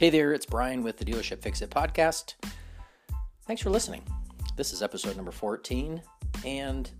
[0.00, 2.32] Hey there, it's Brian with the Dealership Fix It podcast.
[3.46, 4.02] Thanks for listening.
[4.56, 6.00] This is episode number 14,
[6.42, 6.90] and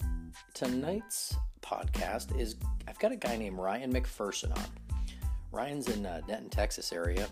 [0.52, 2.56] tonight's podcast is
[2.86, 4.64] I've got a guy named Ryan McPherson on.
[5.50, 7.26] Ryan's in uh, Denton, Texas area.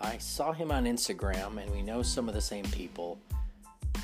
[0.00, 3.20] I saw him on Instagram, and we know some of the same people.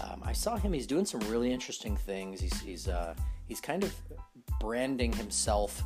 [0.03, 2.43] Um, I saw him; he's doing some really interesting things.
[2.43, 3.15] He's he's uh,
[3.49, 3.95] he's kind of
[4.61, 5.83] branding himself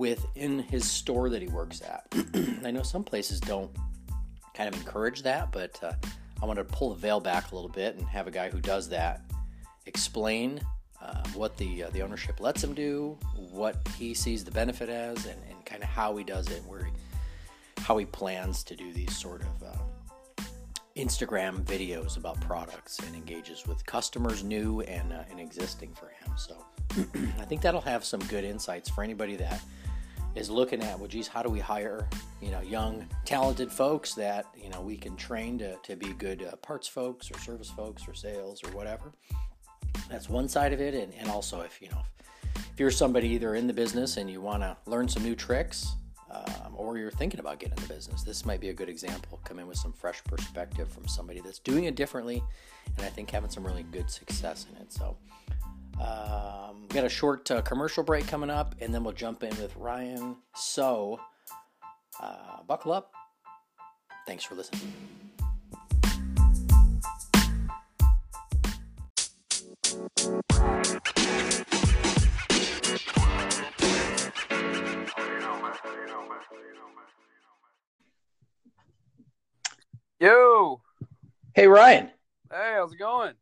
[0.00, 2.06] within his store that he works at.
[2.64, 3.70] I know some places don't
[4.54, 5.92] kind of encourage that, but uh,
[6.42, 8.60] I want to pull the veil back a little bit and have a guy who
[8.60, 9.20] does that
[9.84, 10.58] explain
[11.02, 13.18] uh, what the uh, the ownership lets him do,
[13.50, 16.84] what he sees the benefit as, and, and kind of how he does it, where
[16.84, 16.92] he,
[17.78, 20.44] how he plans to do these sort of uh,
[20.96, 26.32] Instagram videos about products and engages with customers new and, uh, and existing for him.
[26.38, 26.56] So
[27.38, 29.60] I think that'll have some good insights for anybody that
[30.34, 32.08] is looking at, well, geez, how do we hire,
[32.40, 36.44] you know, young, talented folks that, you know, we can train to, to be good
[36.44, 39.12] uh, parts folks or service folks or sales or whatever.
[40.08, 40.94] That's one side of it.
[40.94, 42.02] And, and also if, you know,
[42.54, 45.94] if you're somebody either in the business and you want to learn some new tricks
[46.30, 49.40] um, or you're thinking about getting in the business, this might be a good example.
[49.44, 52.42] Come in with some fresh perspective from somebody that's doing it differently
[52.96, 54.92] and I think having some really good success in it.
[54.92, 55.16] So,
[56.00, 59.50] um, we got a short uh, commercial break coming up, and then we'll jump in
[59.50, 60.36] with Ryan.
[60.54, 61.20] So,
[62.20, 63.12] uh, buckle up.
[64.26, 64.92] Thanks for listening.
[80.20, 80.82] Yo.
[81.54, 82.10] Hey, Ryan.
[82.50, 83.32] Hey, how's it going?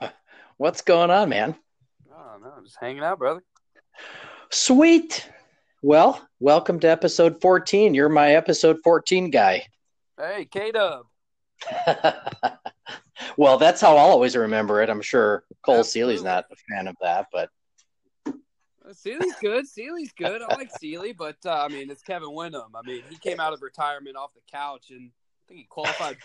[0.58, 1.56] What's going on, man?
[2.36, 3.42] No, I'm just hanging out, brother.
[4.50, 5.28] Sweet.
[5.82, 7.94] Well, welcome to episode 14.
[7.94, 9.64] You're my episode 14 guy.
[10.18, 11.06] Hey, K Dub.
[13.36, 14.90] well, that's how I'll always remember it.
[14.90, 16.16] I'm sure Cole Absolutely.
[16.16, 17.48] Seely's not a fan of that, but
[18.92, 19.66] Seely's good.
[19.68, 20.42] Seely's good.
[20.42, 22.76] I like Sealy, but uh, I mean, it's Kevin Windham.
[22.76, 26.18] I mean, he came out of retirement off the couch, and I think he qualified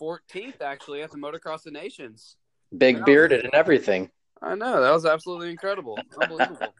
[0.00, 2.36] 14th actually at the Motocross of Nations.
[2.76, 4.10] big bearded and everything.
[4.42, 6.74] I know that was absolutely incredible, unbelievable.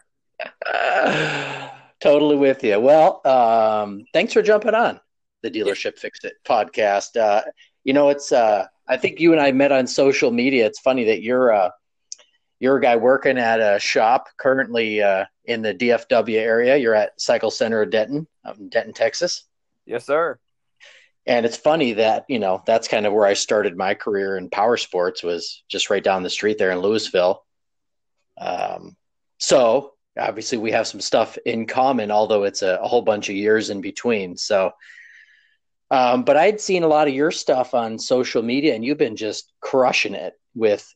[2.00, 2.78] totally with you.
[2.78, 5.00] Well, um, thanks for jumping on
[5.42, 7.16] the Dealership Fix It podcast.
[7.16, 7.42] Uh,
[7.84, 10.66] you know, it's uh, I think you and I met on social media.
[10.66, 11.70] It's funny that you're uh,
[12.58, 16.76] you're a guy working at a shop currently uh, in the DFW area.
[16.76, 19.44] You're at Cycle Center of Denton, out in Denton, Texas.
[19.86, 20.38] yes, sir.
[21.28, 24.50] And it's funny that you know that's kind of where I started my career in
[24.50, 27.44] power sports was just right down the street there in Louisville.
[28.38, 28.96] Um,
[29.38, 33.36] so obviously we have some stuff in common, although it's a, a whole bunch of
[33.36, 34.36] years in between.
[34.36, 34.72] So,
[35.90, 39.16] um, but I'd seen a lot of your stuff on social media, and you've been
[39.16, 40.92] just crushing it with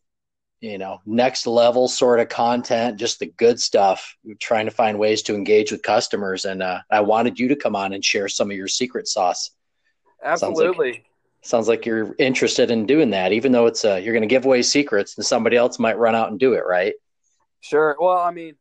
[0.60, 4.16] you know next level sort of content, just the good stuff.
[4.40, 7.76] Trying to find ways to engage with customers, and uh, I wanted you to come
[7.76, 9.50] on and share some of your secret sauce
[10.22, 11.04] Absolutely.
[11.42, 14.44] sounds like you're interested in doing that even though it's uh, you're going to give
[14.44, 16.94] away secrets and somebody else might run out and do it right
[17.60, 17.96] Sure.
[18.00, 18.54] Well, I mean,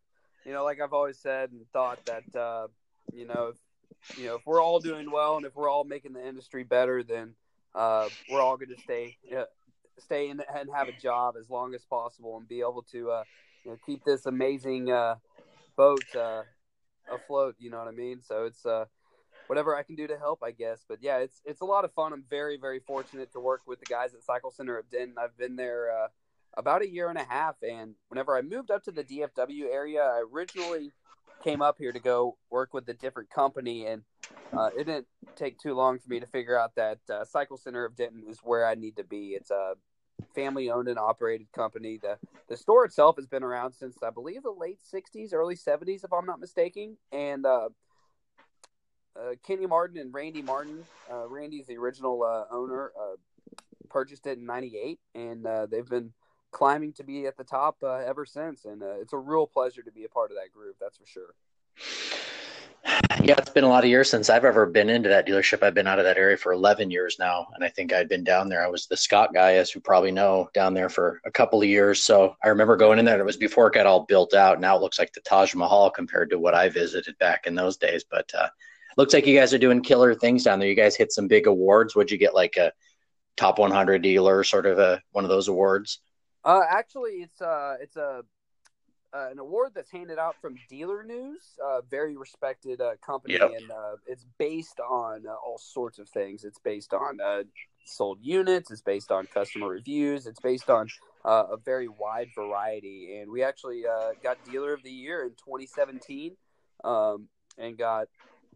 [0.46, 2.68] you know, like I've always said and thought that, uh,
[3.14, 6.14] you know, if, you know, if we're all doing well and if we're all making
[6.14, 7.34] the industry better, then
[7.76, 9.44] uh, we're all going to stay, uh,
[9.98, 13.24] stay in and have a job as long as possible and be able to, uh,
[13.64, 15.16] you know, keep this amazing uh,
[15.76, 16.44] boat uh,
[17.12, 17.56] afloat.
[17.60, 18.22] You know what I mean?
[18.22, 18.86] So it's uh,
[19.48, 20.86] whatever I can do to help, I guess.
[20.88, 22.14] But yeah, it's it's a lot of fun.
[22.14, 25.16] I'm very very fortunate to work with the guys at Cycle Center of Denton.
[25.18, 25.92] I've been there.
[25.92, 26.08] Uh,
[26.58, 27.56] about a year and a half.
[27.62, 30.92] And whenever I moved up to the DFW area, I originally
[31.44, 33.86] came up here to go work with a different company.
[33.86, 34.04] And
[34.58, 37.86] uh, it didn't take too long for me to figure out that uh, Cycle Center
[37.86, 39.30] of Denton is where I need to be.
[39.30, 39.76] It's a
[40.36, 42.00] family owned and operated company.
[42.02, 42.18] The,
[42.48, 46.12] the store itself has been around since, I believe, the late 60s, early 70s, if
[46.12, 46.98] I'm not mistaken.
[47.12, 47.70] And uh,
[49.16, 52.92] uh, Kenny Martin and Randy Martin, uh, Randy's the original uh, owner,
[53.90, 55.00] purchased it in 98.
[55.16, 56.14] And they've been
[56.52, 59.82] climbing to be at the top uh, ever since, and uh, it's a real pleasure
[59.82, 60.76] to be a part of that group.
[60.80, 61.34] That's for sure.
[63.24, 65.62] yeah it's been a lot of years since i've ever been into that dealership.
[65.62, 68.24] I've been out of that area for 11 years now and i think i'd been
[68.24, 68.64] down there.
[68.64, 71.68] I was the scott guy as you probably know down there for a couple of
[71.68, 72.04] years.
[72.04, 74.60] So i remember going in there it was before it got all built out.
[74.60, 77.78] Now it looks like the taj mahal compared to what i visited back in those
[77.78, 78.04] days.
[78.10, 78.48] But uh
[78.98, 80.70] looks like you guys are doing killer things down there.
[80.70, 81.96] You guys hit some big awards.
[81.96, 82.72] Would you get like a
[83.38, 86.00] top 100 dealer sort of a one of those awards
[86.44, 88.24] Uh, actually, it's uh, it's a
[89.14, 93.52] uh, an award that's handed out from Dealer News, a very respected uh, company, Yep.
[93.58, 96.44] and uh, it's based on uh, all sorts of things.
[96.44, 97.44] It's based on uh,
[97.86, 100.88] sold units, it's based on customer reviews, it's based on
[101.26, 103.18] uh, a very wide variety.
[103.20, 106.36] And we actually uh, got Dealer of the Year in 2017,
[106.84, 107.28] um,
[107.58, 108.08] and got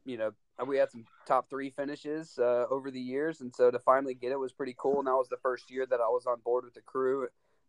[0.05, 0.31] you know
[0.67, 4.31] we had some top three finishes uh, over the years, and so to finally get
[4.31, 4.99] it was pretty cool.
[4.99, 7.27] And that was the first year that I was on board with the crew,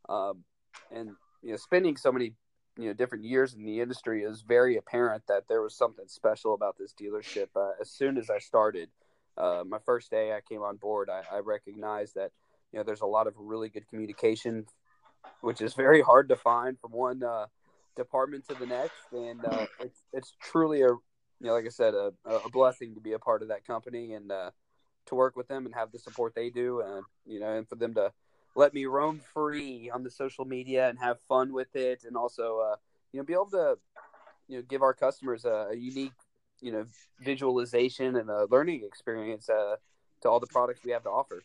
[0.08, 0.44] um,
[0.90, 1.10] and
[1.42, 2.34] you know spending so many
[2.78, 6.54] you know different years in the industry is very apparent that there was something special
[6.54, 7.48] about this dealership.
[7.54, 8.88] Uh, as soon as I started,
[9.38, 12.32] uh, my first day I came on board, I, I recognized that
[12.72, 14.66] you know there's a lot of really good communication,
[15.40, 17.46] which is very hard to find from one uh,
[17.96, 21.00] department to the next, and uh, it's it's truly a you
[21.40, 24.32] know like I said a, a blessing to be a part of that company and
[24.32, 24.50] uh,
[25.06, 27.76] to work with them and have the support they do, and you know and for
[27.76, 28.12] them to
[28.54, 32.60] let me roam free on the social media and have fun with it, and also
[32.60, 32.76] uh,
[33.12, 33.78] you know be able to
[34.48, 36.12] you know give our customers a, a unique
[36.60, 36.86] you know
[37.20, 39.76] visualization and a learning experience uh,
[40.22, 41.44] to all the products we have to offer.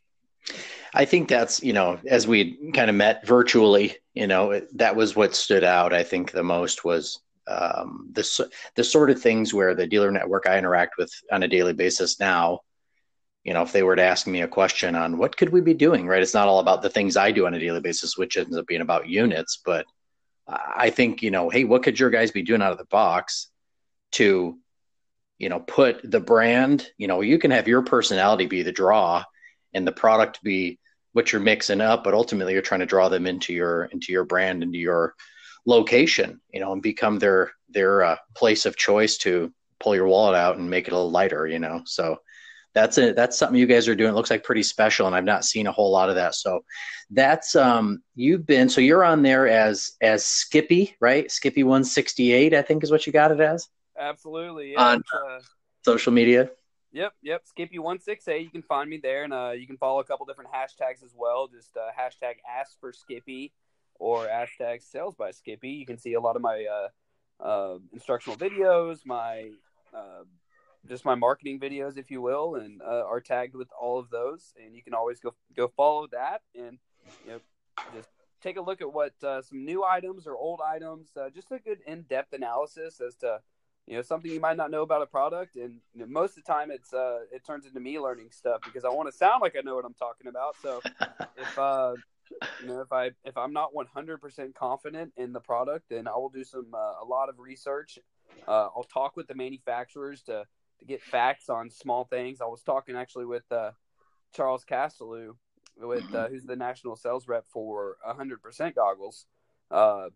[0.93, 5.15] I think that's, you know, as we kind of met virtually, you know, that was
[5.15, 5.93] what stood out.
[5.93, 10.47] I think the most was um, the, the sort of things where the dealer network
[10.47, 12.61] I interact with on a daily basis now,
[13.49, 15.73] you know, if they were to ask me a question on what could we be
[15.73, 16.21] doing, right?
[16.21, 18.67] It's not all about the things I do on a daily basis, which ends up
[18.67, 19.87] being about units, but
[20.47, 23.47] I think, you know, hey, what could your guys be doing out of the box
[24.11, 24.55] to,
[25.39, 29.23] you know, put the brand, you know, you can have your personality be the draw
[29.73, 30.77] and the product be
[31.13, 34.25] what you're mixing up, but ultimately you're trying to draw them into your into your
[34.25, 35.15] brand, into your
[35.65, 40.35] location, you know, and become their their uh, place of choice to pull your wallet
[40.35, 41.81] out and make it a little lighter, you know.
[41.87, 42.19] So
[42.73, 44.11] that's a that's something you guys are doing.
[44.11, 46.35] It looks like pretty special, and I've not seen a whole lot of that.
[46.35, 46.63] So
[47.11, 51.29] that's um you've been so you're on there as as Skippy, right?
[51.31, 53.67] Skippy one sixty eight, I think is what you got it as.
[53.99, 54.93] Absolutely, yeah.
[54.93, 55.39] On- uh,
[55.85, 56.51] Social media.
[56.91, 57.41] Yep, yep.
[57.45, 58.43] Skippy one six eight.
[58.43, 61.13] You can find me there, and uh, you can follow a couple different hashtags as
[61.15, 61.47] well.
[61.47, 63.53] Just uh, hashtag Ask for Skippy
[63.95, 65.69] or hashtag Sales by Skippy.
[65.69, 69.51] You can see a lot of my uh, uh, instructional videos, my
[69.93, 70.23] uh,
[70.87, 74.53] just my marketing videos, if you will, and uh, are tagged with all of those.
[74.63, 76.79] And you can always go go follow that, and
[77.25, 77.39] you know,
[77.93, 78.09] just
[78.41, 81.09] take a look at what uh, some new items or old items.
[81.15, 83.39] Uh, just a good in depth analysis as to
[83.89, 86.43] you know something you might not know about a product and you know, most of
[86.43, 89.41] the time it's uh it turns into me learning stuff because i want to sound
[89.41, 90.79] like i know what i'm talking about so
[91.37, 91.95] if uh
[92.61, 96.29] you know if i if i'm not 100% confident in the product then i will
[96.29, 97.97] do some uh, a lot of research
[98.47, 100.45] uh, i'll talk with the manufacturers to
[100.79, 103.71] to get facts on small things i was talking actually with uh
[104.33, 105.35] charles castellou
[105.77, 109.25] with uh, who's the national sales rep for 100% goggles
[109.71, 110.09] uh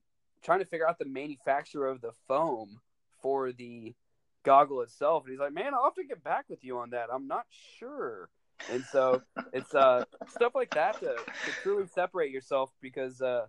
[0.43, 2.79] trying to figure out the manufacturer of the foam
[3.21, 3.95] for the
[4.43, 5.23] goggle itself.
[5.23, 7.07] And he's like, man, I'll have to get back with you on that.
[7.11, 7.45] I'm not
[7.79, 8.29] sure.
[8.71, 9.21] And so
[9.51, 13.47] it's uh, stuff like that to, to truly separate yourself because, uh,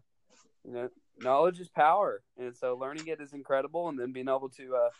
[0.64, 0.88] you know,
[1.18, 2.22] knowledge is power.
[2.38, 3.88] And so learning it is incredible.
[3.88, 4.90] And then being able to, uh,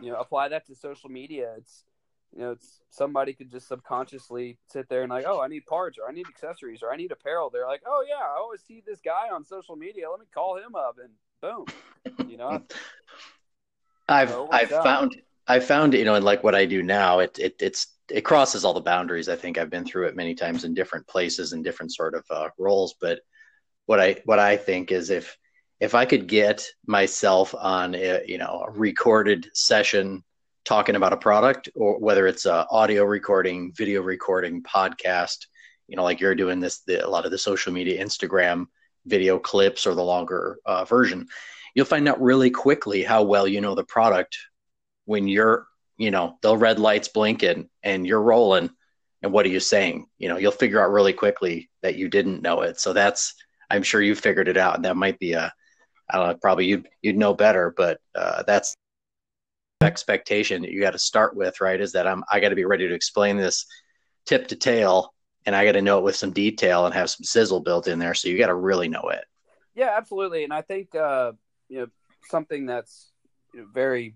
[0.00, 1.54] you know, apply that to social media.
[1.58, 1.84] It's,
[2.32, 5.98] you know, it's somebody could just subconsciously sit there and like, oh, I need parts
[5.98, 7.50] or I need accessories or I need apparel.
[7.50, 10.10] They're like, oh yeah, I always see this guy on social media.
[10.10, 11.66] Let me call him up and boom,
[12.28, 12.62] you know.
[14.08, 14.82] I've So I've out.
[14.82, 15.16] found
[15.46, 18.64] I've found you know, and like what I do now, it it it's it crosses
[18.64, 19.28] all the boundaries.
[19.28, 22.24] I think I've been through it many times in different places and different sort of
[22.30, 22.94] uh, roles.
[23.00, 23.20] But
[23.86, 25.36] what I what I think is if
[25.84, 30.24] if I could get myself on a, you know a recorded session
[30.64, 35.46] talking about a product, or whether it's a audio recording, video recording, podcast,
[35.88, 38.66] you know, like you're doing this, the, a lot of the social media, Instagram
[39.04, 41.28] video clips, or the longer uh, version
[41.74, 44.38] you'll find out really quickly how well you know the product
[45.04, 48.70] when you're you know the red lights blinking and you're rolling.
[49.22, 50.06] And what are you saying?
[50.18, 52.80] You know you'll figure out really quickly that you didn't know it.
[52.80, 53.34] So that's
[53.70, 55.50] i'm sure you figured it out and that might be a
[56.10, 58.76] i don't know probably you'd you'd know better but uh, that's
[59.82, 62.64] expectation that you got to start with right is that i'm i got to be
[62.64, 63.66] ready to explain this
[64.24, 65.12] tip to tail
[65.44, 67.98] and i got to know it with some detail and have some sizzle built in
[67.98, 69.24] there so you got to really know it
[69.74, 70.44] Yeah, absolutely.
[70.44, 71.32] And I think uh,
[71.68, 71.86] you know
[72.22, 73.12] something that's
[73.52, 74.14] you know, very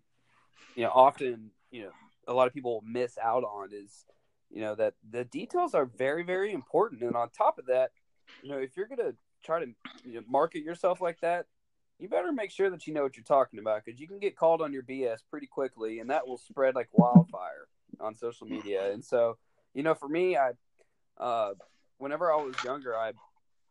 [0.75, 1.90] you know often you know
[2.26, 4.04] a lot of people miss out on is
[4.50, 7.02] you know that the details are very very important.
[7.02, 7.90] And on top of that,
[8.42, 9.14] you know if you're gonna
[9.45, 9.66] try to
[10.04, 11.47] you know, market yourself like that,
[11.99, 14.37] you better make sure that you know what you're talking about because you can get
[14.37, 17.67] called on your BS pretty quickly, and that will spread like wildfire
[18.00, 18.93] on social media.
[18.93, 19.37] And so
[19.75, 20.52] you know for me, I
[21.19, 21.55] uh,
[21.99, 23.12] whenever I was younger, I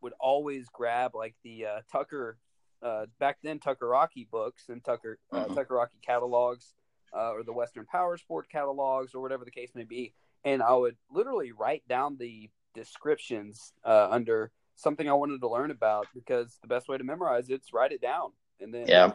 [0.01, 2.37] would always grab like the uh, Tucker
[2.83, 5.55] uh, back then Tucker-Rocky books and Tucker uh, Mhm.
[5.55, 6.75] Tucker-Rocky catalogs
[7.15, 10.73] uh, or the Western Power Sport catalogs or whatever the case may be, and I
[10.73, 16.57] would literally write down the descriptions uh, under something I wanted to learn about because
[16.61, 18.31] the best way to memorize it's write it down
[18.61, 19.11] and then Yeah.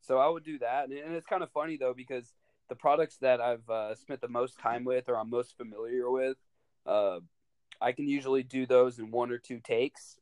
[0.00, 2.32] So I would do that, and, and it's kind of funny though because
[2.70, 6.36] the products that I've uh, spent the most time with or I'm most familiar with,
[6.86, 7.20] uh,
[7.80, 10.18] I can usually do those in one or two takes,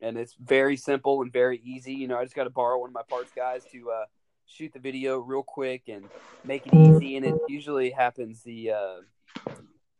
[0.00, 1.92] and it's very simple and very easy.
[1.92, 4.04] You know, I just got to borrow one of my parts guys to uh,
[4.46, 6.08] shoot the video real quick and
[6.44, 8.96] make it easy, and it usually happens the uh,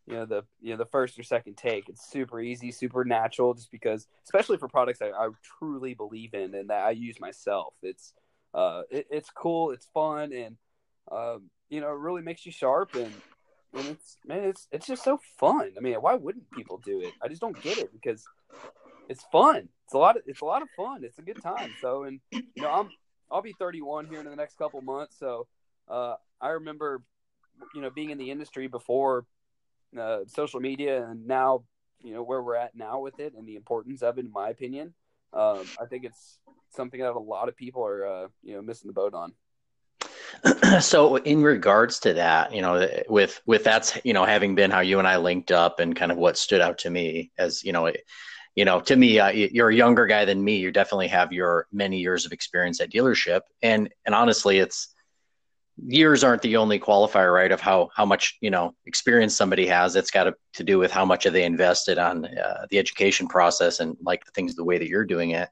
[0.06, 1.88] you know the you know the first or second take.
[1.88, 5.28] It's super easy, super natural, just because especially for products I, I
[5.58, 7.74] truly believe in and that I use myself.
[7.82, 8.12] It's
[8.54, 10.56] uh, it, it's cool, it's fun, and
[11.10, 13.12] um, you know, it really makes you sharp and.
[13.72, 15.70] And it's man, it's it's just so fun.
[15.76, 17.12] I mean, why wouldn't people do it?
[17.22, 18.26] I just don't get it because
[19.08, 19.68] it's fun.
[19.84, 21.04] It's a lot of it's a lot of fun.
[21.04, 21.72] It's a good time.
[21.80, 22.88] So, and you know, I'm
[23.30, 25.16] I'll be 31 here in the next couple months.
[25.18, 25.46] So,
[25.88, 27.02] uh, I remember,
[27.74, 29.24] you know, being in the industry before
[29.98, 31.64] uh, social media, and now,
[32.02, 34.50] you know, where we're at now with it and the importance of it, in my
[34.50, 34.94] opinion.
[35.32, 36.38] Um, I think it's
[36.70, 39.32] something that a lot of people are, uh, you know, missing the boat on.
[40.80, 44.80] so in regards to that you know with with that's you know having been how
[44.80, 47.72] you and i linked up and kind of what stood out to me as you
[47.72, 47.92] know
[48.54, 51.66] you know to me uh, you're a younger guy than me you definitely have your
[51.72, 54.94] many years of experience at dealership and and honestly it's
[55.86, 59.96] years aren't the only qualifier right of how how much you know experience somebody has.
[59.96, 63.28] It's got to, to do with how much have they invested on uh, the education
[63.28, 65.48] process and like the things the way that you're doing it.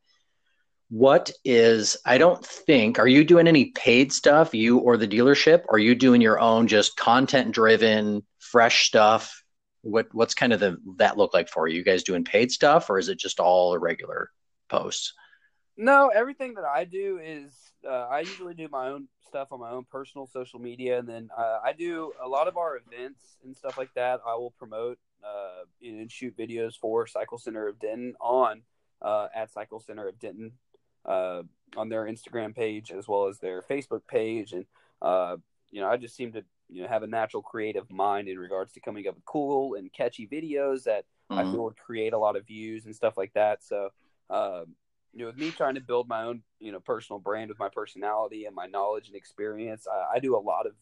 [0.90, 5.64] What is i don't think are you doing any paid stuff you or the dealership?
[5.68, 9.42] Are you doing your own just content driven fresh stuff?
[9.82, 11.76] What what's kind of the that look like for you?
[11.76, 14.30] You guys doing paid stuff or is it just all irregular
[14.68, 15.12] posts
[15.80, 17.52] No, everything that I do is
[17.88, 21.30] uh, I usually do my own stuff on my own personal social media, and then
[21.38, 24.20] uh, I do a lot of our events and stuff like that.
[24.26, 28.62] I will promote uh, and shoot videos for Cycle Center of Denton on
[29.00, 30.50] uh, at Cycle Center of Denton
[31.06, 31.42] uh,
[31.76, 34.66] on their Instagram page as well as their Facebook page, and
[35.00, 35.36] uh,
[35.70, 38.72] you know I just seem to you know have a natural creative mind in regards
[38.72, 41.52] to coming up with cool and catchy videos that I Mhm.
[41.52, 43.62] feel would create a lot of views and stuff like that.
[43.62, 43.90] So.
[45.12, 47.68] You know, with me trying to build my own, you know, personal brand with my
[47.68, 50.72] personality and my knowledge and experience, I, I do a lot of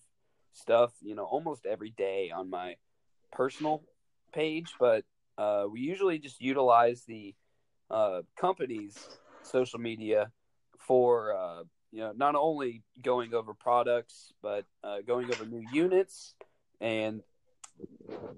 [0.52, 2.76] stuff, you know, almost every day on my
[3.33, 3.83] personal
[4.33, 4.75] page.
[4.78, 5.04] But
[5.38, 7.35] uh, we usually just utilize the
[7.90, 9.09] uh, company's
[9.42, 10.30] social media
[10.78, 16.35] for, uh, you know, not only going over products, but uh, going over new units
[16.80, 17.23] and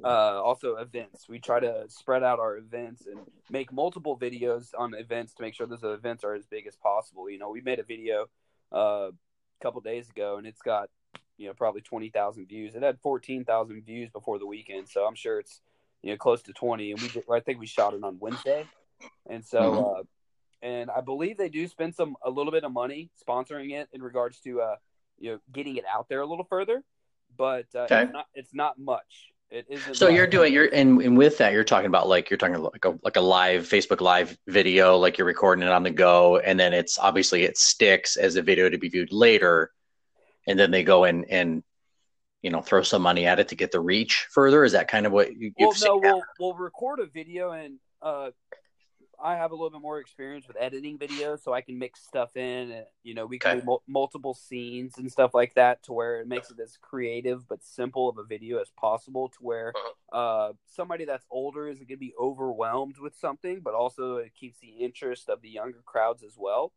[0.05, 1.29] uh, also events.
[1.29, 5.55] We try to spread out our events and make multiple videos on events to make
[5.55, 7.29] sure those events are as big as possible.
[7.29, 8.27] You know, we made a video
[8.73, 10.91] uh, a couple days ago, and it's got
[11.37, 12.75] you know probably twenty thousand views.
[12.75, 15.61] It had fourteen thousand views before the weekend, so I'm sure it's
[16.03, 16.93] you know close to twenty.
[16.93, 18.67] And we did, I think we shot it on Wednesday,
[19.29, 19.61] and so.
[19.61, 20.01] Mhm.
[20.01, 20.03] Uh,
[20.61, 24.03] and I believe they do spend some a little bit of money sponsoring it in
[24.03, 24.77] regards to uh,
[25.19, 26.83] you know getting it out there a little further,
[27.39, 28.03] but uh, Okay.
[28.03, 29.33] it's not it's not much.
[29.51, 29.95] It isn't.
[29.95, 30.15] so much.
[30.15, 32.99] you're doing you're and, and with that you're talking about like you're talking like a
[33.03, 36.75] like a live facebook live video like you're recording it on the go and then
[36.75, 39.71] it's obviously it sticks as a video to be viewed later
[40.47, 41.63] and then they go in and
[42.43, 45.07] you know throw some money at it to get the reach further is that kind
[45.07, 48.31] of what you, well, no, we'll we'll record a video, and uh,
[49.23, 52.37] I have a little bit more experience with editing videos, so I can mix stuff
[52.37, 52.71] in.
[52.71, 53.61] And, you know, we can Okay.
[53.61, 57.49] do mul- multiple scenes and stuff like that, to where it makes it as creative
[57.49, 59.29] but simple of a video as possible.
[59.31, 59.73] To where
[60.13, 64.61] uh, somebody that's older isn't going to be overwhelmed with something, but also it keeps
[64.61, 66.73] the interest of the younger crowds as well.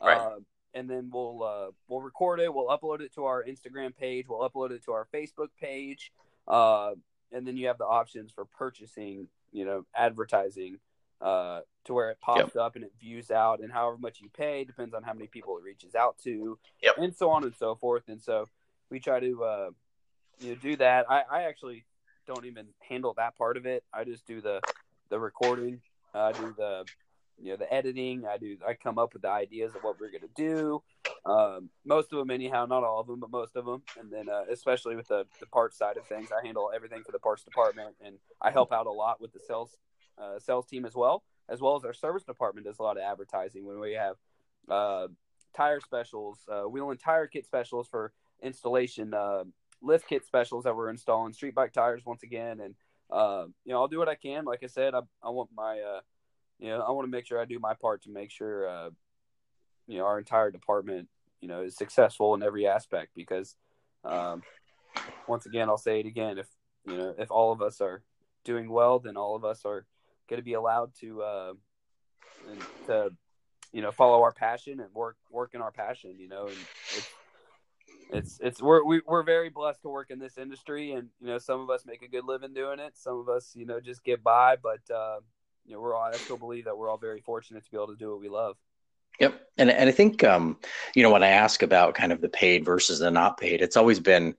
[0.00, 0.18] Right.
[0.18, 0.40] Uh,
[0.74, 2.52] and then we'll uh, we'll record it.
[2.52, 4.26] We'll upload it to our Instagram page.
[4.28, 6.12] We'll upload it to our Facebook page.
[6.46, 6.94] Uh,
[7.32, 10.78] and then you have the options for purchasing, you know, advertising
[11.20, 14.64] uh, to where it pops up and it views out, and however much you pay
[14.64, 16.98] depends on how many people it reaches out to, Yep.
[16.98, 18.04] and so on and so forth.
[18.08, 18.46] And so
[18.90, 19.70] we try to uh,
[20.40, 21.06] you know do that.
[21.10, 21.84] I, I actually
[22.26, 23.84] don't even handle that part of it.
[23.92, 24.60] I just do the
[25.10, 25.80] the recording.
[26.14, 26.84] I do the
[27.38, 28.26] you know the editing.
[28.26, 28.56] I do.
[28.66, 30.82] I come up with the ideas of what we're gonna do.
[31.24, 33.82] Um, most of them, anyhow, not all of them, but most of them.
[33.98, 37.12] And then, uh, especially with the the parts side of things, I handle everything for
[37.12, 39.76] the parts department, and I help out a lot with the sales
[40.18, 43.02] uh, sales team as well, as well as our service department does a lot of
[43.02, 44.16] advertising when we have
[44.68, 45.08] uh,
[45.54, 49.44] tire specials, uh, wheel and tire kit specials for installation, uh,
[49.82, 52.74] lift kit specials that we're installing, street bike tires once again, and
[53.10, 54.44] uh, you know I'll do what I can.
[54.44, 56.00] Like I said, I, I want my uh,
[56.58, 58.90] you know I want to make sure I do my part to make sure
[59.86, 61.08] you know our entire department
[61.40, 63.56] you know is successful in every aspect because
[64.04, 64.42] um,
[65.28, 66.48] once again I'll say it again if
[66.86, 68.02] you know if all of us are
[68.44, 69.86] doing well then all of us are
[70.28, 71.52] going to be allowed to uh,
[72.86, 73.10] to
[73.72, 76.56] you know follow our passion and work work in our passion you know and
[76.96, 77.10] it's
[78.10, 81.08] it's it's we're we, are we are very blessed to work in this industry and
[81.20, 82.96] you know some of us make a good living doing it.
[82.96, 85.18] Some of us you know just get by but uh,
[85.64, 87.88] you know we're all i still believe that we're all very fortunate to be able
[87.88, 88.56] to do what we love.
[89.18, 89.40] Yep.
[89.58, 90.58] And and i think um
[90.94, 93.76] you know when i ask about kind of the paid versus the not paid it's
[93.76, 94.34] always been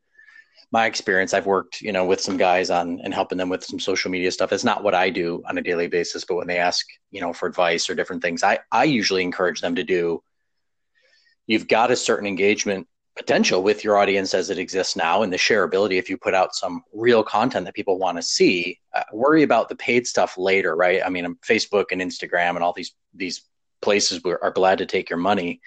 [0.71, 3.79] my experience i've worked you know with some guys on and helping them with some
[3.79, 4.51] social media stuff.
[4.51, 7.33] It's not what i do on a daily basis but when they ask you know
[7.33, 10.21] for advice or different things i i usually encourage them to do
[11.47, 15.37] you've got a certain engagement potential with your audience as it exists now and the
[15.37, 18.79] shareability if you put out some real content that people want to see.
[18.93, 21.01] Uh, worry about the paid stuff later right?
[21.03, 23.43] I mean facebook and instagram and all these these
[23.81, 25.61] places are glad to take your money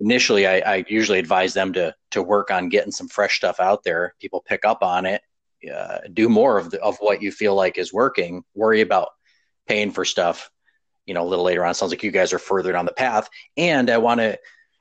[0.00, 3.82] initially I, I usually advise them to to work on getting some fresh stuff out
[3.84, 4.14] there.
[4.20, 5.22] People pick up on it
[5.74, 9.08] uh, do more of the, of what you feel like is working worry about
[9.66, 10.50] paying for stuff
[11.06, 11.74] you know a little later on.
[11.74, 13.28] Sounds like you guys are further down the path.
[13.56, 14.38] And i want to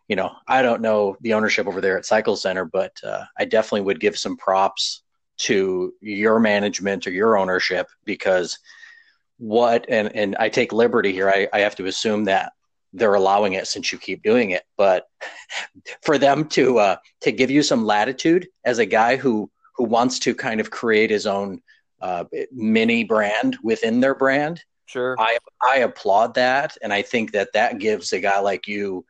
[0.07, 3.45] you know, I don't know the ownership over there at Cycle Center, but uh, I
[3.45, 5.01] definitely would give some props
[5.37, 8.59] to your management or your ownership because
[9.37, 11.29] what and and I take liberty here.
[11.29, 12.53] I, I have to assume that
[12.95, 15.07] they're allowing it since you keep doing it, but
[16.01, 20.19] for them to uh, to give you some latitude as a guy who who wants
[20.19, 21.61] to kind of create his own
[22.01, 24.63] uh, mini brand within their brand.
[24.85, 29.05] Sure, I I applaud that, and I think that that gives a guy like you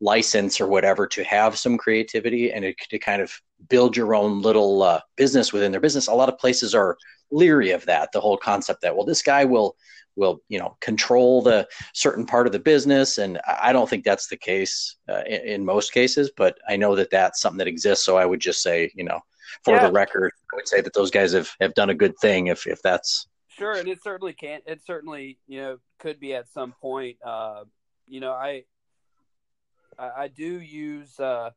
[0.00, 3.32] license or whatever to have some creativity and to kind of
[3.70, 6.08] build your own little uh, business within their business.
[6.08, 6.98] A lot of places are
[7.30, 8.12] leery of that.
[8.12, 9.74] The whole concept that well, this guy will
[10.16, 14.26] will you know control the certain part of the business, and I don't think that's
[14.26, 16.30] the case uh, in, in, most cases.
[16.36, 18.04] But I know that that's something that exists.
[18.04, 19.20] So I would just say you know
[19.64, 19.86] for yeah.
[19.86, 22.66] the record, I would say that those guys have have done a good thing if
[22.66, 24.64] if that's sure, and it certainly can't.
[24.66, 27.18] It certainly you know could be at some point.
[27.24, 27.64] Uh,
[28.06, 28.64] you know, I
[29.98, 31.50] I, I do use, uh,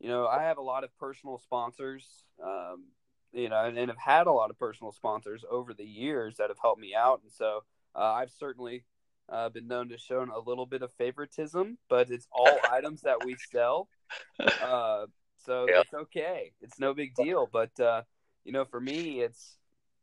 [0.00, 2.06] you know, I have a lot of personal sponsors,
[2.42, 2.84] um,
[3.32, 6.50] you know, and, and, have had a lot of personal sponsors over the years that
[6.50, 7.20] have helped me out.
[7.22, 7.62] And so
[7.94, 8.84] uh, I've certainly
[9.28, 13.24] uh, been known to show a little bit of favoritism, but it's all items that
[13.24, 13.88] we sell.
[14.38, 15.06] Uh,
[15.44, 15.84] so yep.
[15.84, 16.52] it's okay.
[16.60, 17.48] It's no big deal.
[17.50, 18.02] But, uh,
[18.44, 19.56] you know, for me, it's,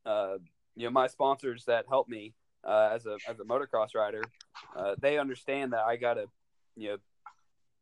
[0.06, 0.38] uh,
[0.76, 4.24] you know, my sponsors that help me uh, as a as a motocross rider,
[4.76, 6.26] uh, they understand that I got to,
[6.76, 6.98] you know,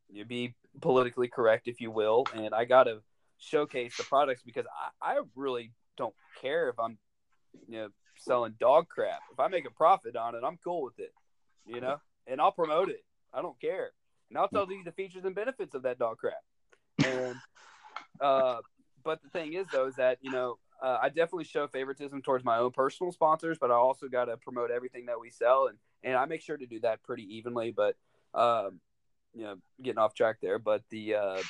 [0.10, 3.02] you be politically correct, if you will, and I got to
[3.40, 4.66] showcase the products because
[5.02, 6.98] I, I really don't care if I'm,
[7.68, 9.20] you know, selling dog crap.
[9.32, 11.14] If I make a profit on it, I'm cool with it,
[11.66, 13.04] you know, and I'll promote it.
[13.34, 13.92] I don't care,
[14.30, 16.44] and I'll tell you the features and benefits of that dog crap.
[17.06, 17.36] And,
[18.20, 18.58] uh,
[19.04, 22.44] but the thing is, though, is that you know, uh, I definitely show favoritism towards
[22.44, 25.78] my own personal sponsors, but I also got to promote everything that we sell, and
[26.04, 27.72] and I make sure to do that pretty evenly.
[27.76, 27.96] But
[28.34, 28.80] um,
[29.34, 31.42] you know getting off track there, but the uh,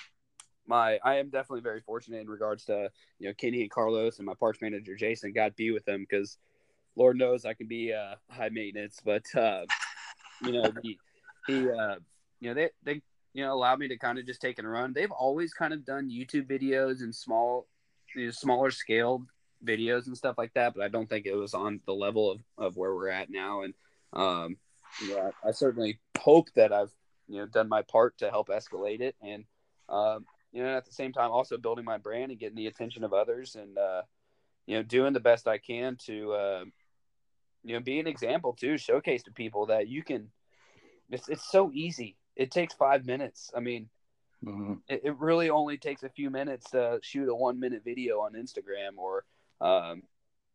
[0.67, 4.25] my I am definitely very fortunate in regards to you know Kenny and Carlos and
[4.25, 5.31] my parks manager Jason.
[5.33, 6.37] God be with them because
[6.97, 9.65] Lord knows I can be uh, high maintenance, but uh,
[10.43, 10.97] you know he
[11.47, 11.95] he uh,
[12.39, 13.01] you know they they
[13.33, 14.93] you know allowed me to kind of just take and run.
[14.93, 17.67] They've always kind of done YouTube videos and small
[18.15, 19.23] you know, smaller scale
[19.65, 22.41] videos and stuff like that, but I don't think it was on the level of,
[22.57, 23.61] of where we're at now.
[23.61, 23.73] And
[24.13, 24.57] um,
[25.01, 26.91] I, I certainly hope that I've
[27.27, 29.43] you know done my part to help escalate it and
[29.89, 33.03] um, you know at the same time also building my brand and getting the attention
[33.03, 34.01] of others and uh,
[34.65, 36.63] you know doing the best i can to uh,
[37.67, 40.29] you know be an example too showcase to people that you can
[41.09, 43.89] it's, it's so easy it takes five minutes i mean
[44.43, 44.73] mm-hmm.
[44.87, 48.33] it, it, really only takes a few minutes to shoot a one minute video on
[48.33, 49.25] instagram or
[49.59, 50.03] um,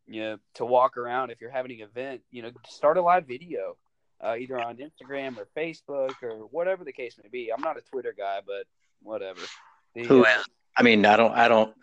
[0.06, 3.26] you know to walk around if you're having an event you know start a live
[3.26, 3.76] video
[4.22, 7.50] uh, either on Instagram or Facebook or whatever the case may be.
[7.52, 8.66] I'm not a Twitter guy, but
[9.02, 9.40] whatever.
[9.94, 10.24] The, Who?
[10.24, 10.42] Uh,
[10.76, 11.32] I mean, I don't.
[11.32, 11.74] I don't.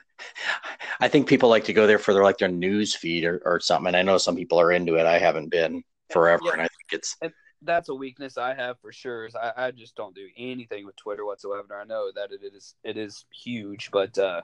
[1.00, 3.60] I think people like to go there for their like their news feed or, or
[3.60, 3.88] something.
[3.88, 5.06] And I know some people are into it.
[5.06, 6.54] I haven't been forever, yeah.
[6.54, 7.16] and I think it's.
[7.22, 9.26] And that's a weakness I have for sure.
[9.26, 11.80] Is I, I just don't do anything with Twitter whatsoever.
[11.80, 14.42] I know that it is it is huge, but uh,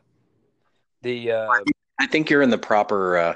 [1.01, 1.49] the uh,
[1.99, 3.35] I think you're in the proper uh,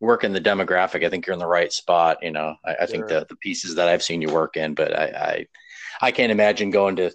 [0.00, 2.18] work in the demographic, I think you're in the right spot.
[2.22, 4.96] You know, I, I think the, the pieces that I've seen you work in, but
[4.96, 5.46] I, I,
[6.02, 7.12] I can't imagine going to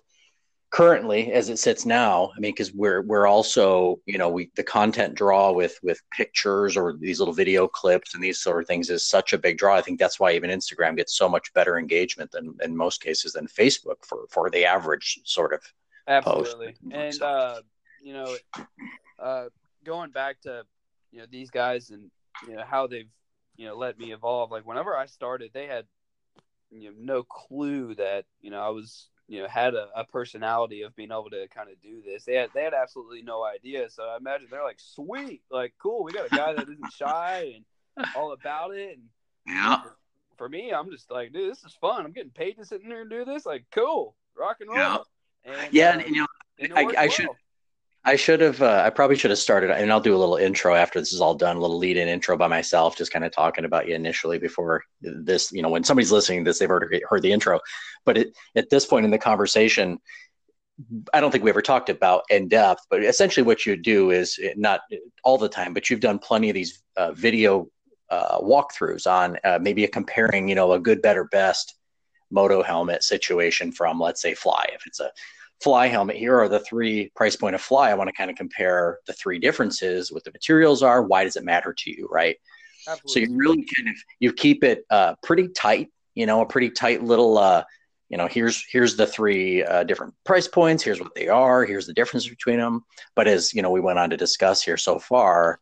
[0.72, 4.64] currently as it sits now i mean because we're we're also you know we the
[4.64, 8.90] content draw with with pictures or these little video clips and these sort of things
[8.90, 9.76] is such a big draw.
[9.76, 13.34] I think that's why even instagram gets so much better engagement than in most cases
[13.34, 15.62] than facebook for for the average sort of
[16.08, 16.68] absolutely.
[16.68, 16.80] Post.
[16.92, 17.62] and So- uh
[18.02, 18.36] you know
[19.20, 19.46] uh
[19.84, 20.64] going back to
[21.12, 22.10] you know these guys and
[22.48, 23.12] you know how they've
[23.58, 25.86] you know let me evolve like whenever i started they had
[26.72, 30.82] you know no clue that you know i was you know had a, a personality
[30.82, 32.26] of being able to kind of do this.
[32.26, 33.90] They had they had absolutely no idea.
[33.90, 37.54] So i imagine they're like sweet like cool we got a guy that isn't shy
[37.96, 38.98] and all about it.
[38.98, 39.08] And
[39.48, 39.84] yeah.
[40.38, 42.06] for me i'm just like dude this is fun.
[42.06, 43.46] I'm getting paid to sit in there and do this.
[43.46, 44.78] Like cool rock and roll.
[44.78, 44.98] Yeah.
[45.46, 46.28] and, yeah uh, and, you know
[46.60, 47.10] and it I- worked I well.
[47.12, 47.28] should-
[48.04, 48.62] I should have.
[48.62, 51.22] Uh, I probably should have started, and I'll do a little intro after this is
[51.22, 51.58] all done.
[51.58, 55.52] A little lead-in intro by myself, just kind of talking about you initially before this.
[55.52, 57.60] You know, when somebody's listening to this, they've already heard the intro.
[58.04, 60.00] But it, at this point in the conversation,
[61.14, 62.88] I don't think we ever talked about in depth.
[62.90, 64.82] But essentially, what you do is eh, not
[65.24, 67.70] all the time, but you've done plenty of these uh, video
[68.10, 71.76] uh, walkthroughs on uh, maybe a comparing, you know, a good, better, best
[72.32, 74.66] moto helmet situation from, let's say, Fly.
[74.74, 75.12] If it's a
[75.62, 77.90] fly helmet here are the three price point of fly.
[77.90, 81.36] I want to kind of compare the three differences what the materials are why does
[81.36, 82.38] it matter to you right?
[83.06, 86.70] So you really kind of you keep it uh, pretty tight you know a pretty
[86.70, 87.64] tight little uh,
[88.10, 91.86] you know here's here's the three uh, different price points here's what they are here's
[91.86, 92.84] the difference between them
[93.16, 95.60] but as you know we went on to discuss here so far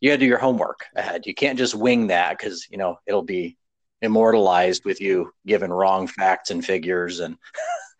[0.00, 1.26] you got to do your homework ahead.
[1.26, 3.56] You can't just wing that because you know it'll be
[4.02, 7.36] immortalized with you given wrong facts and figures and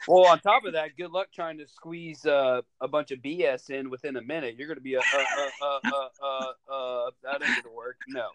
[0.06, 3.68] Well, on top of that, good luck trying to squeeze uh, a bunch of BS
[3.68, 4.54] in within a minute.
[4.56, 7.76] You're going to be a, uh, uh, uh, uh, uh, uh, that ain't going to
[7.76, 7.98] work.
[8.06, 8.28] No,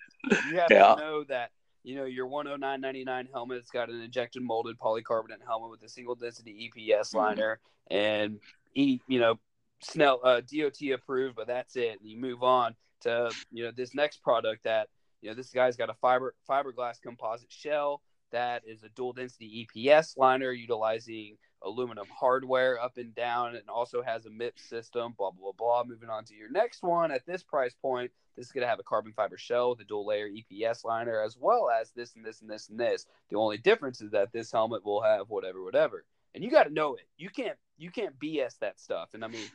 [0.48, 0.94] you have Yeah.
[0.94, 1.50] to know that
[1.84, 6.70] you know your 109.99 helmet's got an injected molded polycarbonate helmet with a single density
[6.78, 8.40] EPS liner and
[8.76, 9.40] e, you know,
[9.82, 12.00] Snell uh, DOT approved, but that's it.
[12.00, 14.90] And you move on to you know this next product that
[15.24, 19.68] you know this guy's got a fiber fiberglass composite shell that is a dual density
[19.76, 25.32] EPS liner utilizing aluminum hardware up and down and also has a MIPS system, blah,
[25.32, 25.84] blah, blah.
[25.86, 28.80] Moving on to your next one at this price point, this is going to have
[28.80, 32.42] a carbon fiber shell a dual layer EPS liner, as well as this and this
[32.42, 33.06] and this and this.
[33.30, 36.04] The only difference is that this helmet will have whatever, whatever.
[36.36, 37.08] And you got to know it.
[37.18, 39.10] You can't, you can't BS that stuff.
[39.14, 39.48] And I mean,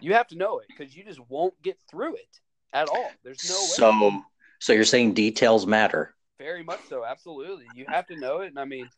[0.00, 2.40] you have to know it because you just won't get through it
[2.72, 3.10] at all.
[3.24, 3.66] There's no way.
[3.66, 4.22] so
[4.62, 7.04] so you're saying details matter Very much so.
[7.04, 7.66] Absolutely.
[7.74, 8.48] You have to know it.
[8.48, 8.88] And I mean,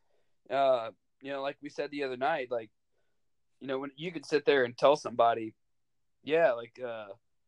[0.51, 0.91] uh,
[1.23, 2.71] you know, like we said the other night, like,
[3.61, 5.55] you know, when you could sit there and tell somebody,
[6.23, 7.07] yeah, like, uh,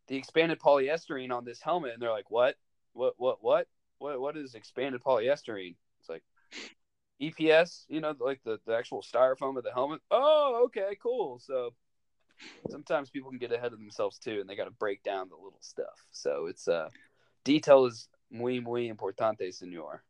[0.09, 2.57] the expanded polyesterine on this helmet, and they're like, what,
[2.95, 3.67] what, what, what,
[3.99, 5.77] what, what is expanded polyesterine?
[6.01, 6.23] It's like
[7.21, 10.01] EPS, you know, like the, the actual styrofoam of the helmet.
[10.11, 11.39] Oh, okay, cool.
[11.39, 11.75] So
[12.71, 15.37] sometimes people can get ahead of themselves too, and they got to break down the
[15.37, 16.07] little stuff.
[16.13, 16.89] So it's, uh,
[17.47, 20.03] detail is muy, muy importante, senor.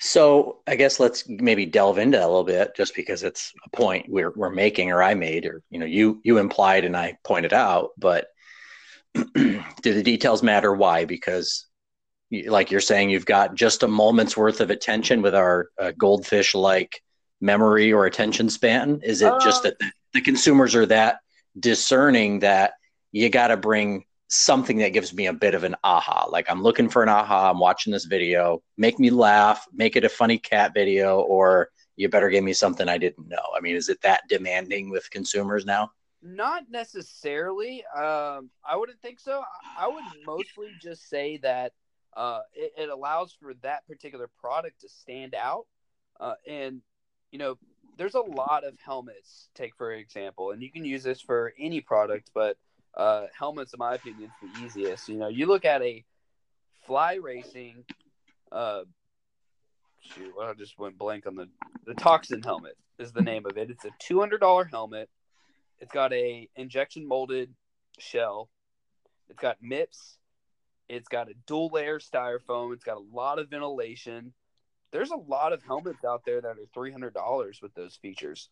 [0.00, 3.70] So I guess let's maybe delve into that a little bit, just because it's a
[3.76, 7.16] point we're we're making, or I made, or you know, you you implied and I
[7.24, 7.90] pointed out.
[7.96, 8.26] But
[9.14, 10.72] do the details matter?
[10.74, 11.04] Why?
[11.04, 11.68] Because,
[12.30, 15.92] you- like you're saying, you've got just a moment's worth of attention with our uh,
[15.96, 17.00] goldfish-like
[17.40, 19.00] memory or attention span.
[19.04, 21.18] Is it just Um, that the, the consumers are that
[21.58, 22.72] discerning that
[23.12, 26.26] you got to bring something that gives me a bit of an aha.
[26.30, 27.50] Like I'm looking for an aha.
[27.50, 28.62] I'm watching this video.
[28.78, 29.66] Make me laugh.
[29.74, 33.42] Make it a funny cat video, or you better give me something I didn't know.
[33.54, 35.90] I mean, is it that demanding with consumers now?
[36.22, 37.84] Not necessarily.
[37.94, 39.42] Um, I wouldn't think so.
[39.78, 41.72] I would mostly just say that
[42.16, 45.66] uh, it, it allows for that particular product to stand out.
[46.18, 46.80] Uh, and,
[47.32, 47.58] you know,
[47.98, 51.80] there's a lot of helmets, take for example, and you can use this for any
[51.80, 52.56] product, but
[52.96, 55.08] uh, helmets, in my opinion, the easiest.
[55.08, 56.04] You know, you look at a
[56.86, 57.84] fly racing,
[58.50, 58.82] uh,
[60.00, 61.48] shoot, I just went blank on the,
[61.86, 63.70] the toxin helmet is the name of it.
[63.70, 65.08] It's a $200 helmet.
[65.80, 67.52] It's got a injection molded
[67.98, 68.48] shell.
[69.28, 70.18] It's got MIPS.
[70.88, 72.72] It's got a dual layer styrofoam.
[72.74, 74.32] It's got a lot of ventilation.
[74.92, 78.50] There's a lot of helmets out there that are three hundred dollars with those features.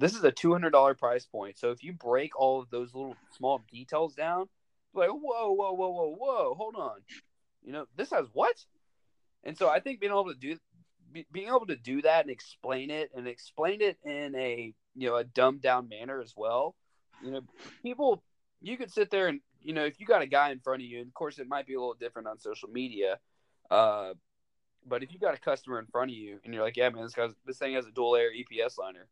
[0.00, 1.58] This is a two hundred dollar price point.
[1.58, 4.48] So if you break all of those little small details down,
[4.94, 7.00] like whoa, whoa, whoa, whoa, whoa, hold on,
[7.62, 8.56] you know this has what?
[9.44, 10.56] And so I think being able to do
[11.12, 15.08] be, being able to do that and explain it and explain it in a you
[15.08, 16.74] know a dumbed down manner as well.
[17.22, 17.40] You know,
[17.82, 18.22] people
[18.62, 20.86] you could sit there and you know if you got a guy in front of
[20.86, 23.18] you, and of course it might be a little different on social media.
[23.70, 24.14] Uh,
[24.86, 27.02] but if you got a customer in front of you and you're like, yeah, man,
[27.02, 29.06] this guy's this thing has a dual layer EPS liner,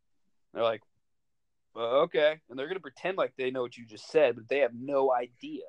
[0.53, 0.83] they're like,
[1.75, 4.49] well, okay, and they're going to pretend like they know what you just said, but
[4.49, 5.63] they have no idea.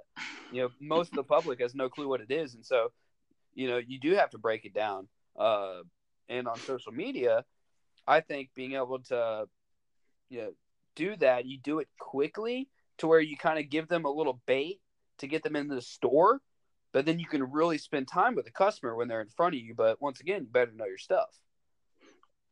[0.50, 2.92] You know, most of the public has no clue what it is, and so
[3.54, 5.08] you know you do have to break it down.
[5.38, 5.82] Uh,
[6.28, 7.44] and on social media,
[8.08, 9.46] I think being able to
[10.30, 10.52] you know
[10.96, 14.42] do that, you do it quickly to where you kind of give them a little
[14.46, 14.80] bait
[15.20, 16.42] to get them into the store,
[16.92, 19.62] but then you can really spend time with the customer when they're in front of
[19.62, 19.74] you.
[19.76, 21.30] But once again, you better know your stuff.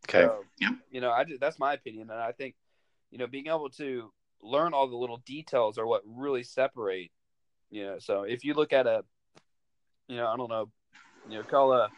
[0.06, 0.24] Okay.
[0.24, 0.72] So, Yep.
[0.90, 2.56] You know, I just, that's my opinion, and I think
[3.12, 7.12] you know being able to learn all the little details are what really separate.
[7.70, 9.04] You know, so if you look at a,
[10.08, 10.70] you know, I don't know,
[11.28, 11.90] you know, call a,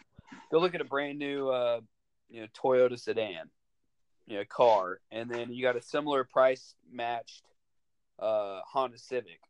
[0.52, 1.82] go look at a brand new, uh,
[2.30, 3.50] you know, Toyota sedan,
[4.26, 7.44] you know, car, and then you got a similar price matched,
[8.18, 9.42] uh, Honda Civic,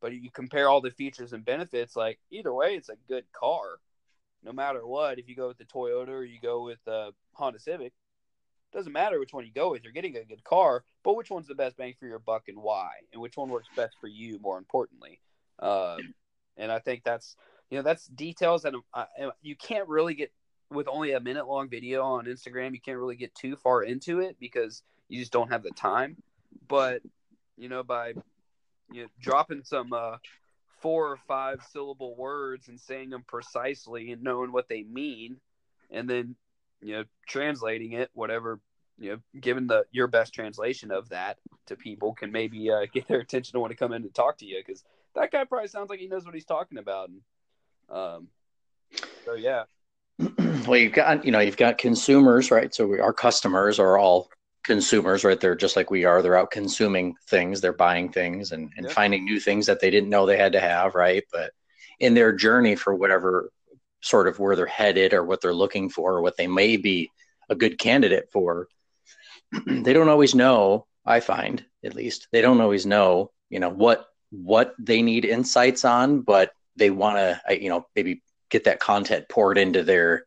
[0.00, 1.94] but you compare all the features and benefits.
[1.94, 3.78] Like either way, it's a good car,
[4.44, 5.18] no matter what.
[5.18, 7.92] If you go with the Toyota or you go with the Honda Civic,
[8.72, 9.84] doesn't matter which one you go with.
[9.84, 12.58] You're getting a good car, but which one's the best bang for your buck and
[12.58, 15.20] why, and which one works best for you, more importantly.
[15.58, 16.14] Um,
[16.56, 17.36] and I think that's
[17.70, 19.04] you know that's details that uh,
[19.42, 20.32] you can't really get
[20.70, 22.72] with only a minute long video on Instagram.
[22.72, 26.16] You can't really get too far into it because you just don't have the time.
[26.66, 27.02] But
[27.56, 28.14] you know by
[28.90, 30.16] you know dropping some uh,
[30.82, 35.36] four or five syllable words and saying them precisely and knowing what they mean,
[35.90, 36.36] and then
[36.82, 38.60] you know translating it whatever
[38.98, 43.08] you know giving the your best translation of that to people can maybe uh, get
[43.08, 45.68] their attention to want to come in and talk to you because that guy probably
[45.68, 47.20] sounds like he knows what he's talking about and
[47.90, 48.28] um
[49.24, 49.64] so yeah
[50.66, 52.74] well, you've got you know you've got consumers, right?
[52.74, 54.28] So we, our customers are all
[54.64, 55.40] consumers, right?
[55.40, 56.22] They're just like we are.
[56.22, 57.60] They're out consuming things.
[57.60, 58.92] They're buying things and, and Yeah.
[58.92, 61.24] finding new things that they didn't know they had to have, right?
[61.32, 61.52] But
[61.98, 63.50] in their journey for whatever
[64.00, 67.10] sort of where they're headed or what they're looking for or what they may be
[67.48, 68.68] a good candidate for,
[69.66, 70.86] they don't always know.
[71.04, 75.84] I find at least they don't always know, you know, what what they need insights
[75.84, 80.24] on, but they want to, you know, maybe get that content poured into their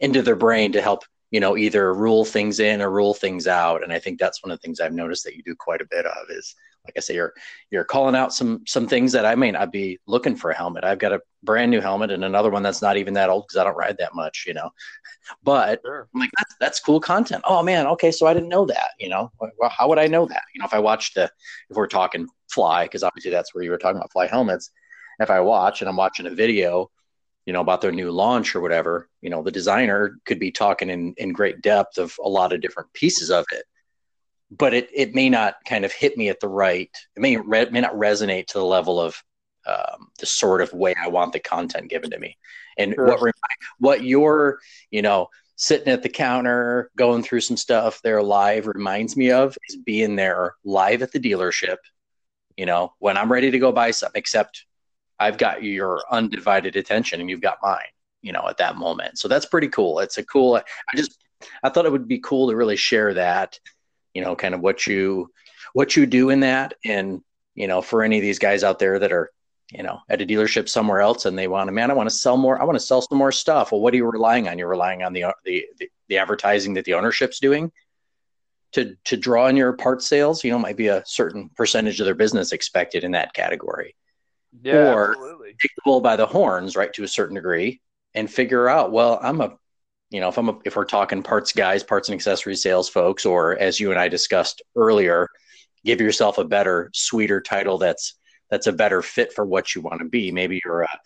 [0.00, 3.82] into their brain to help you know either rule things in or rule things out.
[3.82, 5.86] And i think that's one of the things i've noticed that you do quite a
[5.90, 7.34] bit of is like i say you're
[7.70, 10.84] you're calling out some some things that i may not be looking for a helmet.
[10.84, 13.60] I've got a brand new helmet and another one that's not even that old because
[13.60, 14.70] i don't ride that much you know.
[15.42, 16.08] But sure.
[16.14, 17.42] I'm like that's, that's cool content.
[17.44, 19.30] Oh man okay so i didn't know that you know.
[19.38, 20.42] Well how would i know that?
[20.54, 21.24] You know if i watched the
[21.68, 24.70] if we're talking fly because obviously that's where you were talking about fly helmets
[25.20, 26.90] if i watch and i'm watching a video
[27.48, 30.90] you know about their new launch or whatever you know the designer could be talking
[30.90, 33.64] in in great depth of a lot of different pieces of it
[34.50, 37.70] but it it may not kind of hit me at the right it may re-
[37.70, 39.16] may not resonate to the level of
[39.66, 42.36] um, the sort of way I want the content given to me
[42.76, 43.16] and Sure.
[43.16, 43.34] what
[43.78, 44.58] what you're
[44.90, 49.56] you know sitting at the counter going through some stuff there live reminds me of
[49.70, 51.78] is being there live at the dealership
[52.58, 54.66] you know when I'm ready to go buy something except
[55.18, 57.78] I've got your undivided attention and you've got mine,
[58.22, 59.18] you know, at that moment.
[59.18, 60.00] So that's pretty cool.
[60.00, 61.18] It's a cool, I just,
[61.62, 63.58] I thought it would be cool to really share that,
[64.14, 65.30] you know, kind of what you,
[65.72, 66.74] what you do in that.
[66.84, 67.22] And,
[67.54, 69.30] you know, for any of these guys out there that are,
[69.72, 72.14] you know, at a dealership somewhere else and they want to, man, I want to
[72.14, 72.60] sell more.
[72.60, 73.72] I want to sell some more stuff.
[73.72, 74.58] Well, what are you relying on?
[74.58, 77.70] You're relying on the, the, the, the advertising that the ownership's doing
[78.72, 82.06] to, to draw in your part sales, you know, might be a certain percentage of
[82.06, 83.94] their business expected in that category
[84.62, 87.80] yeah Or- absolutely take the bull by the horns, right, to a certain degree,
[88.14, 89.56] and figure out, well, I'm a,
[90.10, 93.26] you know, if I'm a, if we're talking parts guys, parts and accessories sales folks,
[93.26, 95.28] or as you and I discussed earlier,
[95.84, 98.14] give yourself a better, sweeter title that's
[98.50, 100.32] that's a better fit for what you want to be.
[100.32, 100.98] Maybe you're a,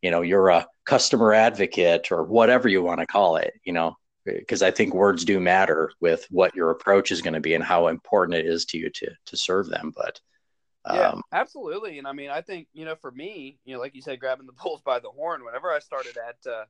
[0.00, 3.96] you know, you're a customer advocate or whatever you want to call it, you know,
[4.24, 7.62] because I think words do matter with what your approach is going to be and
[7.62, 9.92] how important it is to you to to serve them.
[9.96, 10.20] But
[10.86, 11.98] Yeah, um, absolutely.
[11.98, 14.46] And I mean, I think, you know, for me, you know, like you said, grabbing
[14.46, 16.64] the bulls by the horn, whenever I started at uh,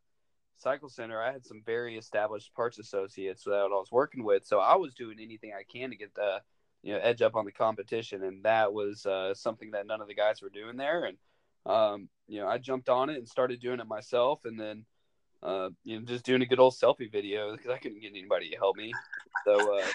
[0.59, 4.45] Cycle Center, I had some very established parts associates that I was working with.
[4.45, 6.41] So I was doing anything I can to get the,
[6.83, 8.23] you know, edge up on the competition.
[8.23, 11.05] And that was uh, something that none of the guys were doing there.
[11.05, 11.17] And,
[11.65, 14.41] um, you know, I jumped on it and started doing it myself.
[14.45, 14.85] And then,
[15.43, 18.51] uh, you know, just doing a good old selfie video because I couldn't get anybody
[18.51, 18.93] to help me.
[19.47, 19.87] So, uh,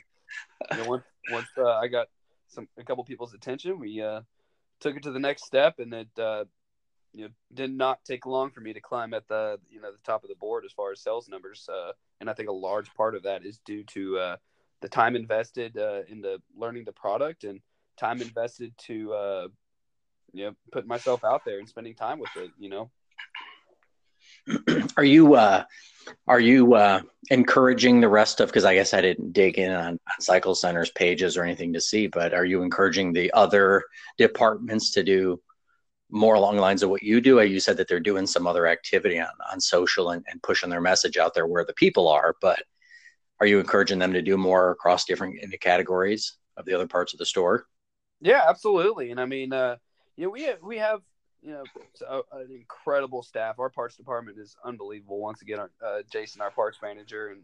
[0.71, 2.08] you know, once, once uh, I got
[2.47, 3.79] some a couple people's attention.
[3.79, 4.21] We uh,
[4.79, 6.45] took it to the next step, and it uh,
[7.13, 9.97] you know did not take long for me to climb at the you know the
[10.03, 11.67] top of the board as far as sales numbers.
[11.71, 14.38] Uh, and I think a large part of that is due to uh,
[14.81, 17.60] the time invested uh, into learning the product and
[17.97, 19.47] time invested to uh,
[20.33, 22.51] you know put myself out there and spending time with it.
[22.60, 22.91] You know.
[24.97, 25.63] are you uh,
[26.27, 28.49] are you uh, encouraging the rest of?
[28.49, 31.81] Because I guess I didn't dig in on, on Cycle Center's pages or anything to
[31.81, 33.83] see, but are you encouraging the other
[34.17, 35.41] departments to do
[36.10, 37.41] more along the lines of what you do?
[37.41, 40.81] You said that they're doing some other activity on on social and, and pushing their
[40.81, 42.60] message out there where the people are, but
[43.39, 47.19] are you encouraging them to do more across different categories of the other parts of
[47.19, 47.65] the store?
[48.19, 49.12] Yeah, absolutely.
[49.12, 49.77] And I mean, uh,
[50.15, 51.01] you know, we have, we have
[51.41, 51.63] you know
[52.08, 53.60] a, an incredible staff.
[53.60, 55.19] Our parts department is unbelievable.
[55.19, 57.43] Once again, our, uh, Jason, our parts manager, and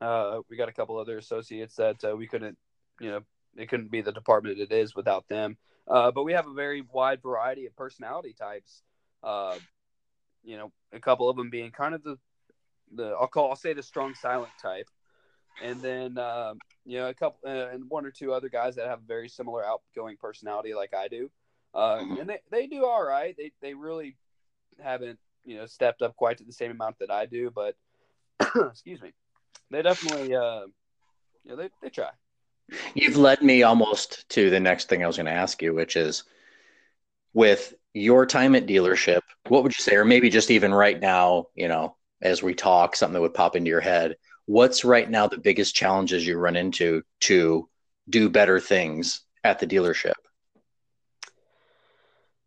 [0.00, 2.56] uh, we got a couple other associates that uh, we couldn't,
[3.00, 3.20] you know,
[3.56, 5.56] it couldn't be the department it is without them.
[5.86, 8.82] Uh, but we have a very wide variety of personality types.
[9.22, 9.56] Uh,
[10.42, 12.18] you know, a couple of them being kind of the
[12.94, 14.88] the I'll call I'll say the strong silent type,
[15.62, 18.86] and then um, you know a couple uh, and one or two other guys that
[18.86, 21.30] have very similar outgoing personality like I do,
[21.74, 22.20] uh, mm-hmm.
[22.20, 23.34] and they, they do all right.
[23.36, 24.16] They they really
[24.82, 27.76] haven't you know stepped up quite to the same amount that I do, but
[28.56, 29.12] excuse me,
[29.70, 30.66] they definitely uh,
[31.44, 32.10] you know they they try.
[32.94, 35.96] You've led me almost to the next thing I was going to ask you, which
[35.96, 36.24] is
[37.34, 41.48] with your time at dealership, what would you say, or maybe just even right now,
[41.54, 45.26] you know, as we talk, something that would pop into your head what's right now
[45.26, 47.68] the biggest challenges you run into to
[48.08, 50.12] do better things at the dealership?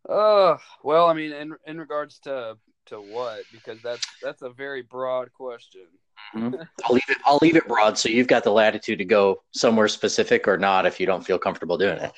[0.08, 3.42] Uh, well, I mean, in in regards to to what?
[3.52, 5.86] Because that's that's a very broad question.
[6.34, 6.62] Mm-hmm.
[6.84, 7.18] I'll leave it.
[7.24, 10.86] I'll leave it broad, so you've got the latitude to go somewhere specific or not
[10.86, 12.12] if you don't feel comfortable doing it.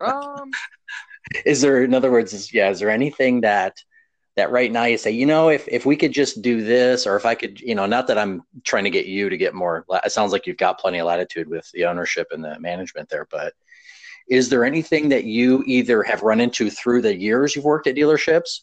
[0.00, 0.50] Um,
[1.46, 3.76] is there, in other words, is, yeah, is there anything that
[4.36, 7.16] that right now you say, you know, if if we could just do this, or
[7.16, 9.84] if I could, you know, not that I'm trying to get you to get more.
[10.04, 13.28] It sounds like you've got plenty of latitude with the ownership and the management there,
[13.30, 13.54] but
[14.28, 17.96] is there anything that you either have run into through the years you've worked at
[17.96, 18.60] dealerships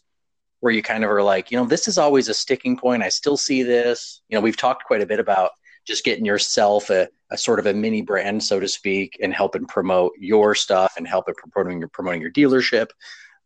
[0.60, 3.02] where you kind of are like, you know, this is always a sticking point.
[3.02, 4.20] I still see this.
[4.28, 5.52] You know, we've talked quite a bit about
[5.86, 9.66] just getting yourself a, a sort of a mini brand, so to speak, and helping
[9.66, 12.88] promote your stuff and helping promoting your promoting your dealership.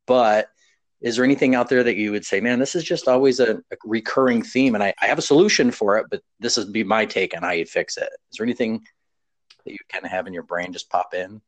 [0.07, 0.49] But
[1.01, 3.57] is there anything out there that you would say, man, this is just always a,
[3.57, 6.83] a recurring theme, and I, I, have a solution for it, but this would be
[6.83, 8.09] my take on how you'd fix it.
[8.33, 8.83] Is there anything
[9.65, 11.43] that you kind of have in your brain just pop in?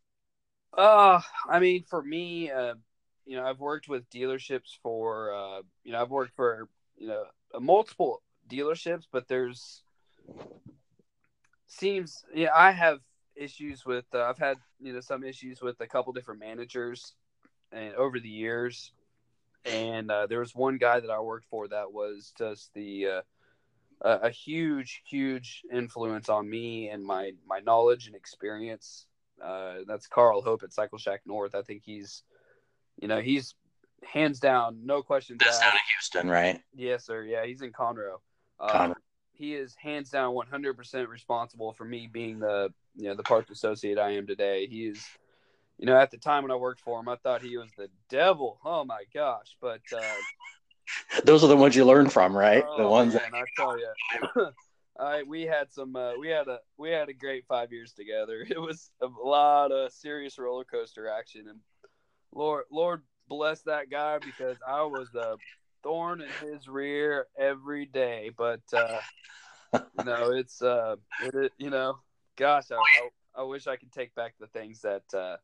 [0.77, 2.75] Uh, I mean, for me, uh,
[3.25, 7.25] you know, I've worked with dealerships for, uh, you know, I've worked for, you know,
[7.59, 9.83] multiple dealerships, but there's
[11.67, 13.01] seems, yeah, I have
[13.35, 17.15] issues with, uh, I've had, you know, some issues with a couple different managers
[17.73, 18.93] and over the years
[19.67, 23.21] and uh, there was one guy that I worked for that was just the uh,
[24.03, 29.07] a, a, huge, huge influence on me and my my knowledge and experience.
[29.43, 31.55] Uh, that's Carl Hope at Cycle Shack North.
[31.55, 32.23] I think he's,
[33.01, 33.55] you know, he's
[34.05, 36.61] hands down, no questions That's down in Houston, right?
[36.75, 37.23] Yes, sir.
[37.23, 38.21] Yeah, he's in Conroe.
[38.59, 38.95] Uh, Conroe.
[39.33, 43.99] He is hands down 100% responsible for me being the you know the parts associate
[43.99, 44.67] I am today.
[44.67, 45.07] He is
[45.79, 47.89] you know, at the time when I worked for him, I thought he was the
[48.09, 48.59] devil.
[48.65, 49.57] Oh my gosh!
[49.61, 50.01] But uh,
[51.25, 52.65] those are the ones you learn from, right?
[52.67, 53.91] Oh, the ones man, that I tell you.
[54.99, 58.47] I, we had some uh, we had a we had a great five years together.
[58.51, 61.61] It was a lot of serious roller coaster action, and
[62.33, 65.37] Lord Lord bless that guy because I was a
[65.83, 68.31] thorn in his rear every day.
[68.37, 69.01] But uh,
[69.73, 71.99] you know, it's uh, it, it, you know,
[72.37, 75.37] gosh, I, I, I wish I could take back the things that uh,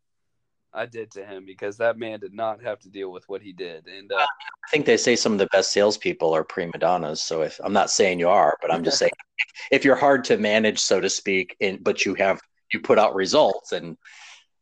[0.75, 3.53] I did to him because that man did not have to deal with what he
[3.53, 3.87] did.
[3.87, 7.23] And uh, I think they say some of the best salespeople are prima donnas.
[7.23, 9.13] So if I'm not saying you are, but I'm just saying
[9.71, 12.41] if you're hard to manage, so to speak, and but you have
[12.73, 13.97] you put out results, and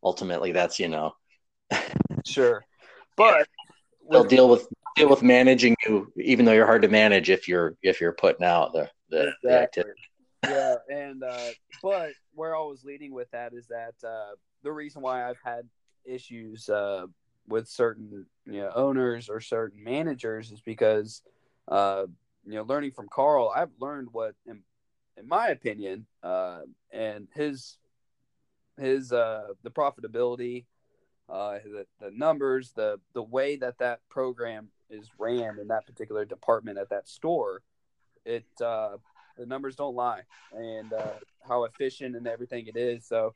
[0.03, 1.15] ultimately that's you know,
[2.27, 2.65] sure.
[3.17, 3.47] But
[4.11, 7.77] they'll deal with deal with managing you, even though you're hard to manage if you're
[7.83, 9.39] if you're putting out the the, exactly.
[9.43, 10.01] the activity.
[10.45, 11.51] yeah, and uh,
[11.83, 15.69] but where I was leading with that is that uh, the reason why I've had
[16.11, 17.07] issues uh,
[17.49, 21.23] with certain you know owners or certain managers is because
[21.69, 22.07] uh,
[22.47, 24.61] you know learning from Carl, I've learned what, in,
[25.17, 26.61] in my opinion, uh,
[26.93, 27.77] and his
[28.79, 30.65] his uh, the profitability,
[31.29, 36.25] uh, the the numbers, the the way that that program is ran in that particular
[36.25, 37.63] department at that store,
[38.25, 38.97] it uh,
[39.37, 41.13] the numbers don't lie, and uh,
[41.47, 43.07] how efficient and everything it is.
[43.07, 43.35] So,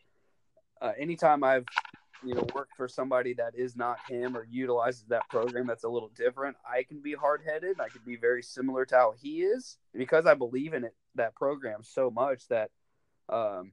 [0.81, 1.67] uh, anytime I've
[2.25, 5.89] you know work for somebody that is not him or utilizes that program that's a
[5.89, 7.81] little different i can be hard-headed.
[7.81, 11.35] I can be very similar to how he is because i believe in it that
[11.35, 12.71] program so much that
[13.29, 13.73] um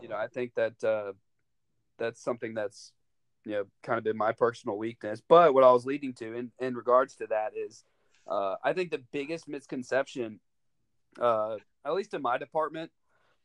[0.00, 1.12] you know i think that uh
[1.98, 2.92] that's something that's
[3.44, 5.22] you know kind of been my personal weakness.
[5.26, 7.84] But what i was leading to in in regards to that is
[8.28, 10.40] uh, I think the biggest misconception,
[11.20, 12.90] uh, at least in my department,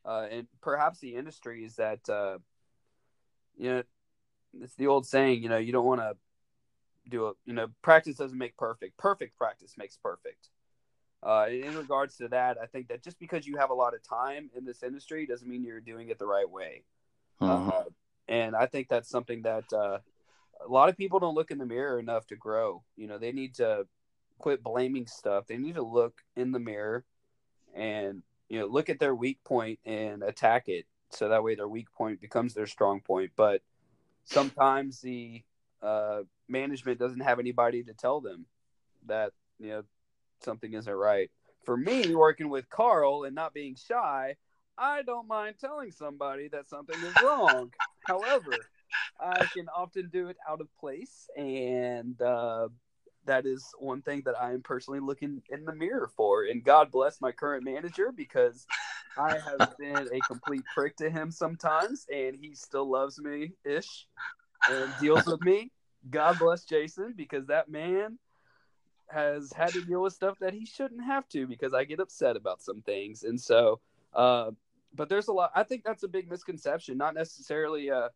[0.04, 2.38] uh, and perhaps the industry, is that uh,
[3.58, 3.82] you know
[4.60, 5.42] it's the old saying.
[5.42, 6.16] You know, you don't want to
[7.08, 8.96] do a you know practice doesn't make perfect.
[8.96, 10.48] Perfect practice makes perfect.
[11.22, 14.02] Uh, in regards to that, I think that just because you have a lot of
[14.02, 16.82] time in this industry doesn't mean you're doing it the right way.
[17.40, 17.72] Mhm.
[17.72, 17.90] Uh,
[18.28, 19.98] and I think that's something that uh,
[20.64, 22.82] a lot of people don't look in the mirror enough to grow.
[22.96, 23.86] You know, they need to
[24.38, 25.46] quit blaming stuff.
[25.46, 27.04] They need to look in the mirror
[27.74, 30.86] and you know look at their weak point and attack it.
[31.12, 33.32] So that way, their weak point becomes their strong point.
[33.36, 33.62] But
[34.24, 35.42] sometimes the
[35.82, 38.46] uh, management doesn't have anybody to tell them
[39.06, 39.82] that you know
[40.42, 41.30] something isn't right.
[41.64, 44.36] For me, working with Carl and not being shy,
[44.76, 47.72] I don't mind telling somebody that something is wrong.
[48.06, 48.52] However,
[49.20, 52.68] I can often do it out of place, and uh,
[53.26, 56.44] that is one thing that I am personally looking in the mirror for.
[56.44, 58.66] And God bless my current manager because
[59.16, 64.06] I have been a complete prick to him sometimes, and he still loves me ish
[64.70, 65.70] and deals with me.
[66.10, 68.18] God bless Jason because that man
[69.08, 72.36] has had to deal with stuff that he shouldn't have to because I get upset
[72.36, 73.24] about some things.
[73.24, 73.80] And so,
[74.14, 74.50] uh,
[74.94, 78.08] but there's a lot, I think that's a big misconception, not necessarily, uh,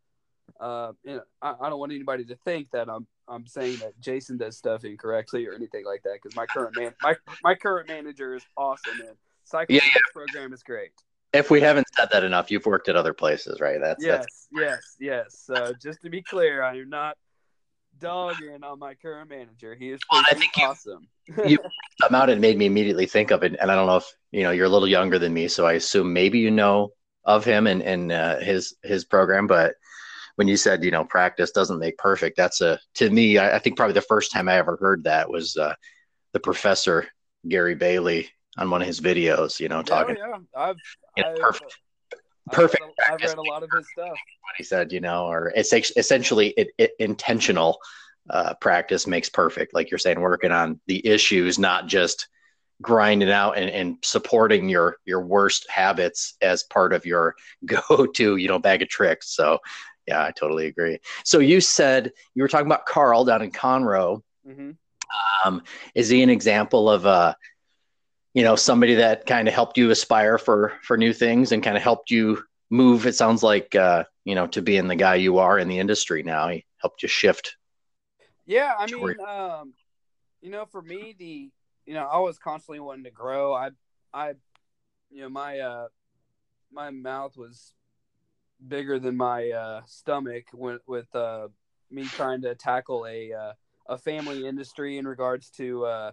[0.59, 4.01] uh, you know, I, I don't want anybody to think that I'm, I'm saying that
[4.01, 6.21] Jason does stuff incorrectly or anything like that.
[6.23, 9.17] Cause my current man, my, my current manager is awesome and
[9.47, 9.81] cycle Yeah,
[10.13, 10.91] program is great.
[11.33, 13.79] If we haven't said that enough, you've worked at other places, right?
[13.81, 15.43] That's yes, that's yes, yes.
[15.45, 17.17] So just to be clear, I am not
[17.99, 19.75] dogging on my current manager.
[19.75, 21.09] He is Well, I think you- awesome.
[21.47, 21.59] you
[22.03, 23.57] come out and made me immediately think of it.
[23.61, 25.75] And I don't know if you know you're a little younger than me, so I
[25.75, 26.93] assume maybe you know
[27.25, 29.47] of him and and uh, his his program.
[29.47, 29.75] But
[30.37, 33.39] when you said you know practice doesn't make perfect, that's a to me.
[33.39, 35.75] I, I think probably the first time I ever heard that was uh,
[36.33, 37.07] the professor
[37.49, 38.29] Gary Bailey
[38.59, 39.61] on one of his videos.
[39.61, 40.39] You know, talking Yeah, yeah.
[40.57, 40.77] I've,
[41.17, 41.79] you know, I've, perfect.
[42.49, 44.11] I've perfect read a- I've read a lot of his stuff.
[44.11, 47.79] what he said, you know, or it's essentially it, it, intentional
[48.31, 49.75] uh, practice makes perfect.
[49.75, 52.29] Like you're saying, working on the issues, not just
[52.83, 57.35] grinding out and, and supporting your your worst habits as part of your
[57.65, 59.35] go-to, you know, bag of tricks.
[59.35, 59.59] So,
[60.07, 60.99] yeah, I totally agree.
[61.25, 64.23] So you said you were talking about Carl down in Conroe.
[64.47, 64.73] hmm
[65.45, 65.63] Um,
[65.95, 67.35] is he an example of uh,
[68.37, 71.74] you know, somebody that kind of helped you aspire for for new things and kind
[71.74, 73.07] of helped you move?
[73.07, 76.22] It sounds like uh, you know, to being the guy you are in the industry
[76.22, 76.49] now.
[76.49, 77.57] He helped you shift.
[78.45, 79.72] Yeah, I mean, um,
[80.43, 81.51] you know, for me, the
[81.87, 83.55] you know, I was constantly wanting to grow.
[83.55, 83.70] I,
[84.12, 84.34] I,
[85.11, 85.89] you know, my uh,
[86.70, 87.72] my mouth was
[88.68, 91.49] bigger than my uh, stomach with with uh,
[91.91, 93.53] me trying to tackle a uh,
[93.87, 96.12] a family industry in regards to uh,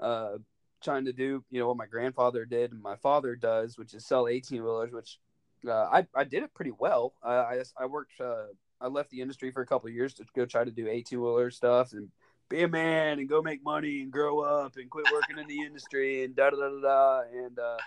[0.00, 0.38] uh,
[0.86, 4.06] trying to do you know what my grandfather did and my father does, which is
[4.06, 5.18] sell eighteen wheelers, which
[5.66, 7.12] uh, I I did it pretty well.
[7.22, 8.18] I I worked.
[8.20, 8.46] Uh,
[8.80, 11.50] I left the industry for a couple years to go try to do 18 wheeler
[11.50, 12.10] stuff and
[12.48, 15.64] be a man and go make money and grow up and quit working in the
[15.64, 17.20] industry and da da da da da.
[17.32, 17.78] And uh,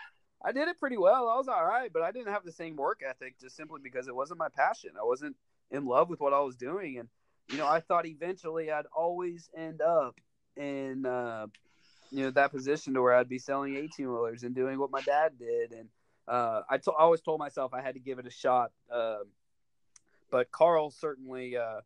[0.43, 1.29] I did it pretty well.
[1.29, 4.07] I was all right, but I didn't have the same work ethic just simply because
[4.07, 4.91] it wasn't my passion.
[4.99, 5.35] I wasn't
[5.71, 6.97] in love with what I was doing.
[6.97, 7.07] And,
[7.49, 10.15] you know, I thought eventually I'd always end up
[10.57, 11.47] in, uh,
[12.11, 15.01] you know, that position to where I'd be selling 18 wheelers and doing what my
[15.01, 15.71] dad did.
[15.71, 15.89] And
[16.27, 18.71] uh, I to- I always told myself I had to give it a shot.
[18.91, 19.25] Um,
[20.31, 21.81] but Carl certainly uh,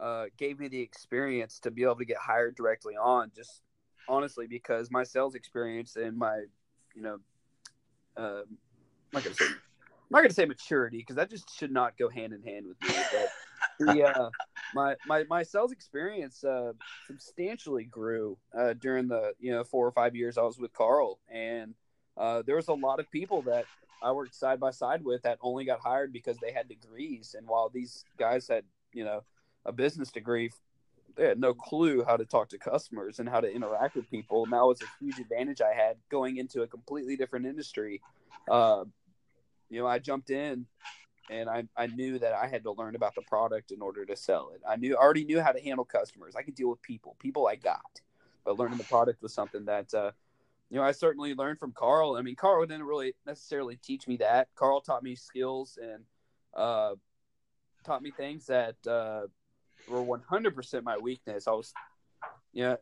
[0.00, 3.30] uh, gave me the experience to be able to get hired directly on.
[3.34, 3.62] Just
[4.08, 6.44] honestly, because my sales experience and my,
[6.94, 7.18] you know,
[8.16, 8.58] uh, I'm
[9.12, 12.32] not gonna say I'm not gonna say maturity because that just should not go hand
[12.32, 12.97] in hand with me.
[13.78, 14.30] The uh,
[14.74, 16.72] my my my sales experience uh,
[17.06, 21.20] substantially grew uh, during the you know four or five years I was with Carl,
[21.28, 21.74] and
[22.16, 23.64] uh, there was a lot of people that
[24.02, 27.34] I worked side by side with that only got hired because they had degrees.
[27.36, 29.22] And while these guys had, you know,
[29.64, 30.50] a business degree,
[31.16, 34.44] they had no clue how to talk to customers and how to interact with people.
[34.44, 38.00] And that was a huge advantage I had going into a completely different industry.
[38.48, 38.84] Uh,
[39.68, 40.66] you know, I jumped in
[41.30, 44.16] and I, I knew that I had to learn about the product in order to
[44.16, 44.62] sell it.
[44.68, 46.34] I knew I already knew how to handle customers.
[46.36, 48.00] I could deal with people, people I got,
[48.44, 50.12] but learning the product was something that, uh,
[50.70, 52.16] you know, I certainly learned from Carl.
[52.16, 54.48] I mean, Carl didn't really necessarily teach me that.
[54.54, 56.04] Carl taught me skills and
[56.54, 56.94] uh,
[57.84, 59.22] taught me things that uh,
[59.88, 61.46] were 100% my weakness.
[61.46, 61.72] I was,
[62.52, 62.76] you know,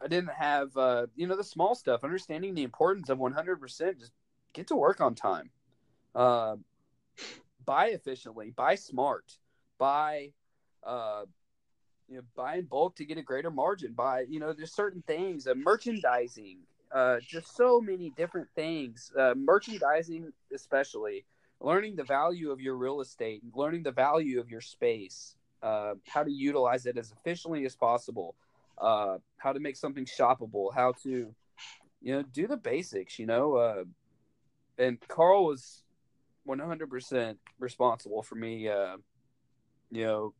[0.00, 4.12] I didn't have, uh, you know, the small stuff, understanding the importance of 100%, just
[4.52, 5.50] get to work on time.
[6.14, 6.56] Uh,
[7.64, 9.38] buy efficiently, buy smart,
[9.78, 10.30] buy,
[10.84, 11.24] uh,
[12.08, 13.92] you know, buy in bulk to get a greater margin.
[13.92, 16.58] Buy, you know, there's certain things, uh, merchandising,
[16.92, 19.10] uh, just so many different things.
[19.18, 21.24] Uh, merchandising, especially
[21.60, 26.22] learning the value of your real estate, learning the value of your space, uh, how
[26.22, 28.34] to utilize it as efficiently as possible,
[28.78, 31.32] uh, how to make something shoppable, how to,
[32.02, 33.18] you know, do the basics.
[33.18, 33.84] You know, uh,
[34.76, 35.84] and Carl was
[36.46, 38.96] 100% responsible for me, uh,
[39.90, 40.34] you know,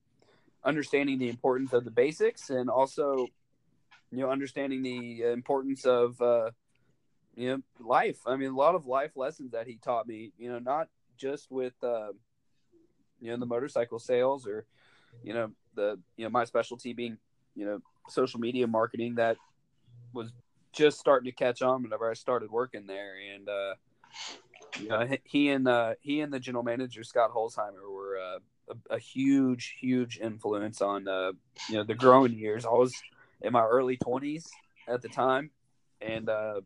[0.65, 3.27] understanding the importance of the basics and also,
[4.11, 6.51] you know, understanding the importance of, uh,
[7.35, 8.19] you know, life.
[8.27, 11.51] I mean, a lot of life lessons that he taught me, you know, not just
[11.51, 12.13] with, uh,
[13.21, 14.67] you know, the motorcycle sales or,
[15.23, 17.19] you know, the, you know, my specialty being,
[17.55, 19.37] you know, social media marketing that
[20.13, 20.33] was
[20.73, 23.15] just starting to catch on whenever I started working there.
[23.35, 23.75] And, uh,
[25.25, 28.39] he and uh, he and the general manager Scott Holzheimer were uh,
[28.91, 31.33] a, a, huge, huge influence on uh,
[31.69, 32.65] you know the growing years.
[32.65, 32.95] I was
[33.41, 34.51] in my early twenties
[34.89, 35.51] at the time,
[36.01, 36.61] and uh,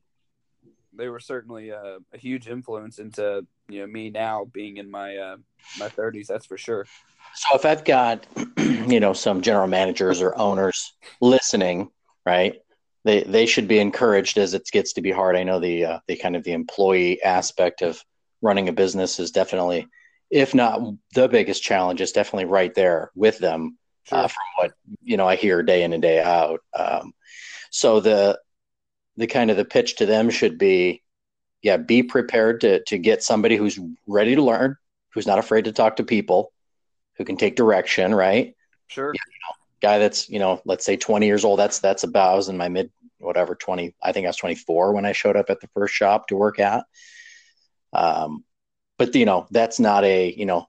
[0.94, 5.16] they were certainly uh, a huge influence into you know me now being in my
[5.16, 5.36] uh,
[5.78, 6.26] my thirties.
[6.26, 6.86] That's for sure.
[7.34, 8.26] So if I've got
[8.58, 11.90] you know some general managers or owners listening,
[12.24, 12.60] right?
[13.06, 15.36] They they should be encouraged as it gets to be hard.
[15.36, 18.02] I know the uh, the kind of the employee aspect of
[18.42, 19.86] running a business is definitely,
[20.28, 20.80] if not
[21.14, 23.78] the biggest challenge, is definitely right there with them.
[24.10, 24.24] Uh, sure.
[24.24, 26.60] Uh, from what you know, I hear day in and day out.
[26.74, 27.12] Um,
[27.70, 28.40] so the
[29.16, 31.02] the kind of the pitch to them should be,
[31.62, 33.78] yeah, be prepared to to get somebody who's
[34.08, 34.76] ready to learn,
[35.14, 36.52] who's not afraid to talk to people,
[37.18, 38.56] who can take direction, right?
[38.88, 39.12] Sure.
[39.14, 42.36] You know, guy that's you know let's say 20 years old that's that's about I
[42.36, 45.48] was in my mid whatever 20 i think i was 24 when i showed up
[45.48, 46.84] at the first shop to work at.
[47.92, 48.44] Um,
[48.98, 50.66] but you know that's not a you know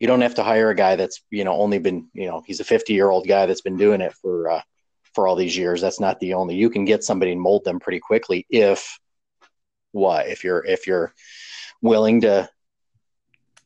[0.00, 2.60] you don't have to hire a guy that's you know only been you know he's
[2.60, 4.62] a 50 year old guy that's been doing it for uh,
[5.14, 5.80] for all these years.
[5.80, 8.98] That's not the only you can get somebody and mold them pretty quickly if
[9.92, 11.12] what if you're if you're
[11.82, 12.48] willing to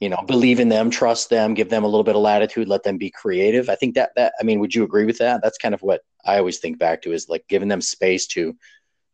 [0.05, 2.83] you know believe in them trust them give them a little bit of latitude let
[2.83, 3.71] them be creative.
[3.71, 5.41] I think that that i mean would you agree with that?
[5.43, 8.55] That's kind of what i always think back to is like giving them space to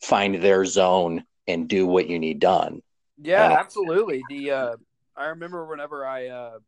[0.03, 2.82] find their zone and do what you need done.
[3.22, 4.24] Yeah uh, absolutely.
[4.28, 4.76] The uh
[5.16, 6.59] i remember whenever i uh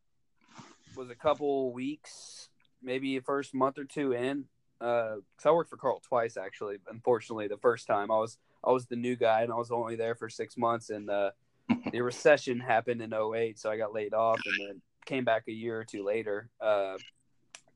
[0.94, 2.48] was a couple weeks
[2.80, 4.44] maybe first month or two in
[4.80, 8.12] uh because i worked for carl twice actually unfortunately the first time.
[8.12, 10.90] I was i was the new guy and i was only there for six months
[10.90, 11.32] and uh
[11.68, 15.52] the recession happened in 08, so I got laid off and then came back a
[15.52, 16.48] year or two later.
[16.60, 16.96] Uh,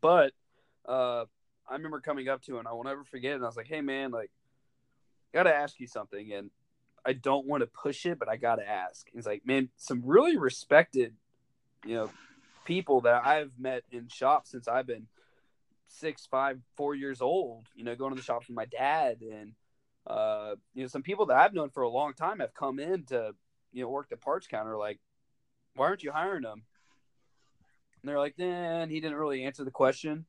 [0.01, 0.32] but
[0.87, 1.24] uh,
[1.68, 3.34] I remember coming up to him, and I will never forget.
[3.34, 4.30] And I was like, hey, man, like,
[5.32, 6.32] got to ask you something.
[6.32, 6.51] And
[7.05, 9.07] I don't want to push it, but I got to ask.
[9.12, 11.14] He's like, man, some really respected,
[11.84, 12.11] you know,
[12.64, 15.07] people that I've met in shops since I've been
[15.89, 19.18] six, five, four years old, you know, going to the shops with my dad.
[19.20, 19.53] And,
[20.07, 23.05] uh, you know, some people that I've known for a long time have come in
[23.05, 23.34] to
[23.77, 24.99] you know, work the parts counter, like,
[25.74, 26.62] why aren't you hiring him?
[28.01, 30.24] And they're like, then he didn't really answer the question.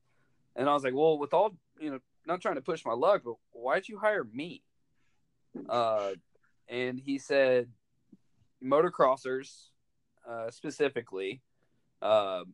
[0.54, 3.22] And I was like, well, with all, you know, not trying to push my luck,
[3.24, 4.60] but why'd you hire me?
[5.66, 6.10] Uh,
[6.68, 7.68] and he said,
[8.62, 9.68] motocrossers,
[10.28, 11.40] uh, specifically,
[12.02, 12.44] uh,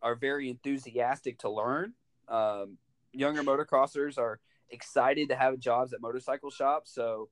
[0.00, 1.92] are very enthusiastic to learn.
[2.26, 2.78] Um,
[3.12, 6.94] younger motocrossers are excited to have jobs at motorcycle shops.
[6.94, 7.28] So,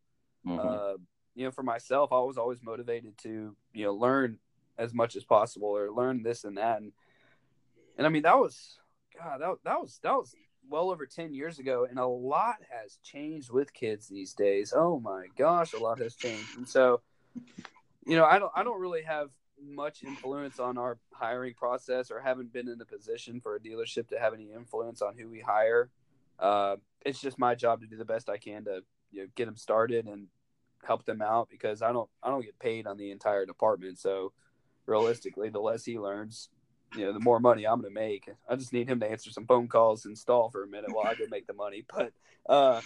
[0.46, 0.96] mm-hmm.
[1.34, 4.38] You know, for myself, I was always motivated to, you know, learn
[4.78, 6.80] as much as possible or learn this and that.
[6.80, 6.92] And,
[7.96, 8.78] and I mean, that was,
[9.18, 10.34] God, that, that was, that was
[10.68, 11.86] well over 10 years ago.
[11.88, 14.72] And a lot has changed with kids these days.
[14.76, 16.56] Oh my gosh, a lot has changed.
[16.56, 17.00] And so,
[18.06, 19.30] you know, I don't, I don't really have
[19.64, 24.08] much influence on our hiring process or haven't been in a position for a dealership
[24.08, 25.88] to have any influence on who we hire.
[26.38, 26.76] Uh,
[27.06, 29.56] it's just my job to do the best I can to, you know, get them
[29.56, 30.26] started and
[30.84, 33.98] help them out because I don't I don't get paid on the entire department.
[33.98, 34.32] So
[34.86, 36.48] realistically, the less he learns,
[36.96, 38.28] you know, the more money I'm going to make.
[38.48, 41.06] I just need him to answer some phone calls and stall for a minute while
[41.06, 41.84] I go make the money.
[41.94, 42.12] But
[42.48, 42.80] uh,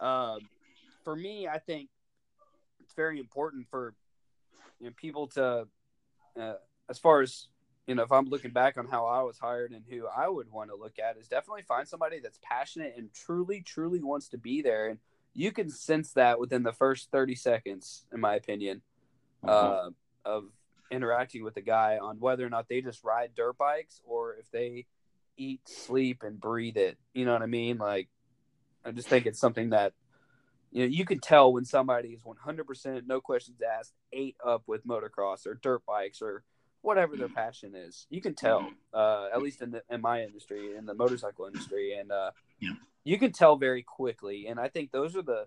[0.00, 0.38] uh,
[1.04, 1.88] for me, I think
[2.80, 3.94] it's very important for
[4.80, 5.66] you know, people to,
[6.38, 6.54] uh,
[6.88, 7.48] as far as
[7.86, 10.50] you know, if I'm looking back on how I was hired and who I would
[10.50, 14.38] want to look at, is definitely find somebody that's passionate and truly, truly wants to
[14.38, 14.98] be there and
[15.36, 18.80] you can sense that within the first 30 seconds, in my opinion,
[19.46, 19.90] uh,
[20.24, 20.44] of
[20.90, 24.50] interacting with a guy on whether or not they just ride dirt bikes or if
[24.50, 24.86] they
[25.36, 26.96] eat, sleep, and breathe it.
[27.12, 27.76] You know what I mean?
[27.76, 28.08] Like,
[28.84, 29.92] I just think it's something that
[30.72, 34.86] you know you can tell when somebody is 100% no questions asked ate up with
[34.86, 36.44] motocross or dirt bikes or
[36.80, 38.06] whatever their passion is.
[38.10, 41.96] You can tell, uh, at least in the, in my industry, in the motorcycle industry,
[41.98, 42.30] and uh,
[42.60, 42.70] Yeah.
[43.06, 44.48] You can tell very quickly.
[44.48, 45.46] And I think those are the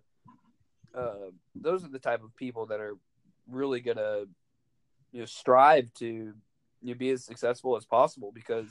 [0.96, 2.96] uh, those are the type of people that are
[3.48, 4.22] really gonna
[5.12, 6.34] you know strive to you
[6.82, 8.70] know, be as successful as possible because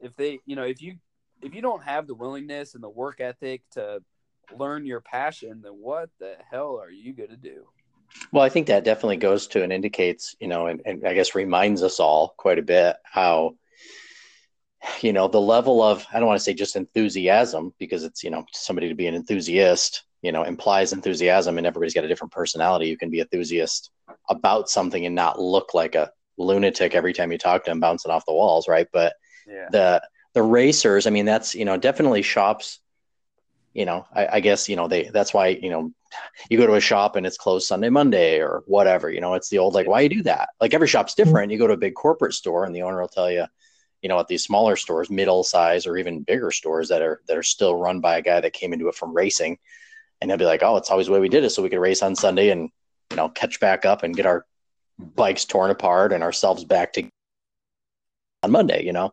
[0.00, 0.96] if they you know if you
[1.42, 4.02] if you don't have the willingness and the work ethic to
[4.56, 7.66] learn your passion then what the hell are you gonna do
[8.32, 11.34] Well, I think that definitely goes to and indicates, you know, and, and I guess
[11.34, 13.56] reminds us all quite a bit how,
[15.00, 18.30] you know, the level of, I don't want to say just enthusiasm because it's, you
[18.30, 22.32] know, somebody to be an enthusiast, you know, implies enthusiasm and everybody's got a different
[22.32, 22.86] personality.
[22.86, 23.90] You can be enthusiast
[24.28, 28.10] about something and not look like a lunatic every time you talk to them bouncing
[28.10, 28.86] off the walls, right?
[28.92, 29.14] But
[29.46, 29.68] yeah.
[29.70, 30.02] the
[30.34, 32.80] the racers i mean that's you know definitely shops
[33.72, 35.92] you know I, I guess you know they that's why you know
[36.50, 39.48] you go to a shop and it's closed sunday monday or whatever you know it's
[39.48, 40.50] the old like why you do that?
[40.60, 41.24] Like every shop's mm-hmm.
[41.24, 41.52] different.
[41.52, 43.46] You go to a big corporate store and the owner will tell you
[44.02, 47.36] you know at these smaller stores middle size or even bigger stores that are that
[47.36, 49.58] are still run by a guy that came into it from racing
[50.20, 51.78] and they'll be like oh it's always the way we did it so we could
[51.78, 52.70] race on sunday and
[53.10, 54.44] you know catch back up and get our
[54.98, 57.08] bikes torn apart and ourselves back to
[58.42, 59.12] on monday you know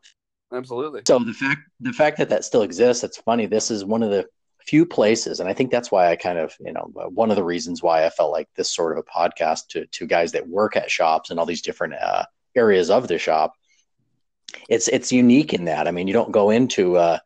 [0.54, 3.46] absolutely so the fact the fact that that still exists, it's funny.
[3.46, 4.26] This is one of the
[4.66, 7.44] few places, and I think that's why I kind of you know one of the
[7.44, 10.76] reasons why I felt like this sort of a podcast to to guys that work
[10.76, 12.24] at shops and all these different uh,
[12.56, 13.54] areas of the shop.
[14.70, 15.88] It's it's unique in that.
[15.88, 17.20] I mean, you don't go into uh,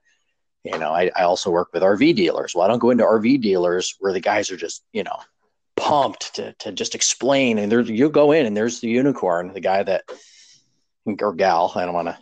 [0.64, 0.92] you know.
[0.92, 2.54] I, I also work with RV dealers.
[2.54, 5.18] Well, I don't go into RV dealers where the guys are just you know
[5.76, 9.60] pumped to to just explain, and there you go in and there's the unicorn, the
[9.60, 10.04] guy that
[11.22, 11.72] or gal.
[11.76, 12.18] I don't want to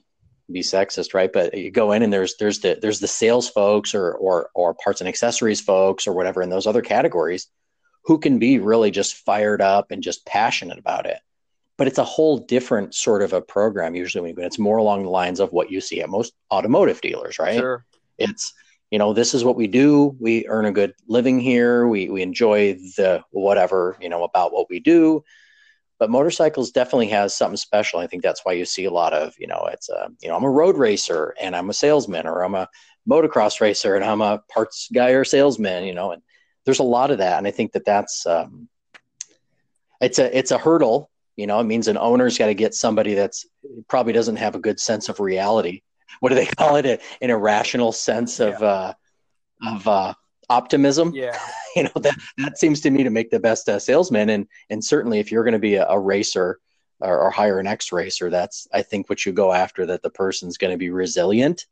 [0.52, 1.32] be sexist, right?
[1.32, 4.74] But you go in and there's there's the there's the sales folks or or or
[4.76, 7.48] parts and accessories folks or whatever in those other categories
[8.06, 11.18] who can be really just fired up and just passionate about it.
[11.78, 14.44] But it's a whole different sort of a program usually when you go.
[14.44, 17.60] It's more along the lines of what you see at most automotive dealers, right?
[17.60, 17.86] sure
[18.18, 18.54] It's
[18.92, 20.16] you know this is what we do.
[20.20, 21.88] We earn a good living here.
[21.88, 25.24] We we enjoy the whatever you know about what we do
[26.00, 28.00] but motorcycles definitely has something special.
[28.00, 30.36] I think that's why you see a lot of, you know, it's a, you know,
[30.36, 32.68] I'm a road racer and I'm a salesman, or I'm a
[33.10, 36.22] motocross racer and I'm a parts guy or salesman, you know, and
[36.66, 37.38] there's a lot of that.
[37.38, 38.68] And I think that that's, um,
[40.02, 43.14] it's a, it's a hurdle, you know, it means an owner's got to get somebody
[43.14, 43.46] that's
[43.88, 45.82] probably doesn't have a good sense of reality.
[46.20, 47.02] What do they call it?
[47.22, 48.94] An irrational sense of, uh,
[49.66, 50.14] of, uh,
[50.50, 51.12] optimism?
[51.14, 51.38] Yeah.
[51.76, 54.30] You know that that seems to me to make the best uh, salesman.
[54.30, 56.62] And and certainly if you're going to be a, a racer
[57.02, 60.10] or, or hire an ex racer that's i think what you go after that the
[60.10, 61.66] person's going to be resilient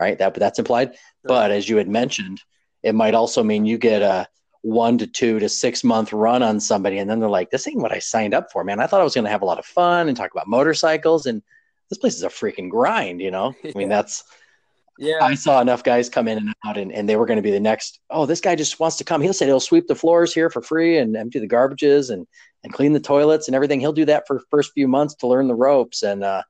[0.00, 0.18] right?
[0.18, 0.96] That that's implied.
[1.22, 2.42] But as you had mentioned
[2.82, 4.26] it might also mean you get a
[4.62, 7.80] one to two to six month run on somebody and then they're like this ain't
[7.80, 9.58] what i signed up for man i thought i was going to have a lot
[9.58, 11.42] of fun and talk about motorcycles and
[11.88, 14.24] this place is a freaking grind you know i mean that's
[14.98, 17.42] yeah I saw enough guys come in and out, and, and they were going to
[17.42, 18.00] be the next.
[18.10, 19.22] Oh, this guy just wants to come.
[19.22, 22.26] He'll say he'll sweep the floors here for free and empty the garbages and
[22.64, 23.80] and clean the toilets and everything.
[23.80, 26.42] He'll do that for first few months to learn the ropes, and uh,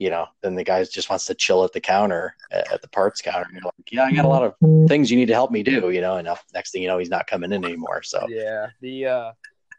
[0.00, 3.20] you know, then the guy just wants to chill at the counter at, the parts
[3.20, 3.44] counter.
[3.44, 4.54] And you're like, yeah, I got a lot of
[4.88, 6.16] things you need to help me do, you know.
[6.16, 8.02] And next thing you know, he's not coming in anymore.
[8.02, 9.32] So yeah the uh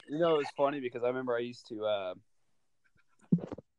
[0.10, 2.14] you know it's funny because i remember i used to uh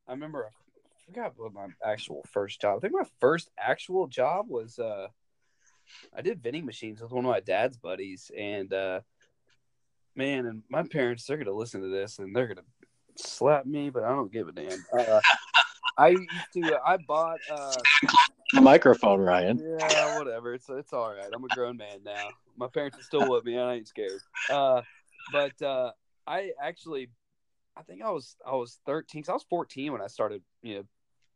[0.07, 4.47] i remember i forgot what my actual first job i think my first actual job
[4.49, 5.07] was uh
[6.15, 8.99] i did vending machines with one of my dad's buddies and uh
[10.15, 12.61] man and my parents they're gonna listen to this and they're gonna
[13.15, 15.21] slap me but i don't give a damn uh,
[15.97, 17.73] i used to i bought uh
[18.53, 19.59] the microphone, Ryan.
[19.59, 20.53] yeah, whatever.
[20.53, 21.31] It's it's all right.
[21.33, 22.29] I'm a grown man now.
[22.55, 23.57] My parents are still with me.
[23.57, 24.19] I ain't scared.
[24.47, 24.83] Uh,
[25.31, 25.91] but uh,
[26.27, 27.09] I actually,
[27.75, 29.23] I think I was I was 13.
[29.23, 30.83] 'cause I was 14 when I started, you know,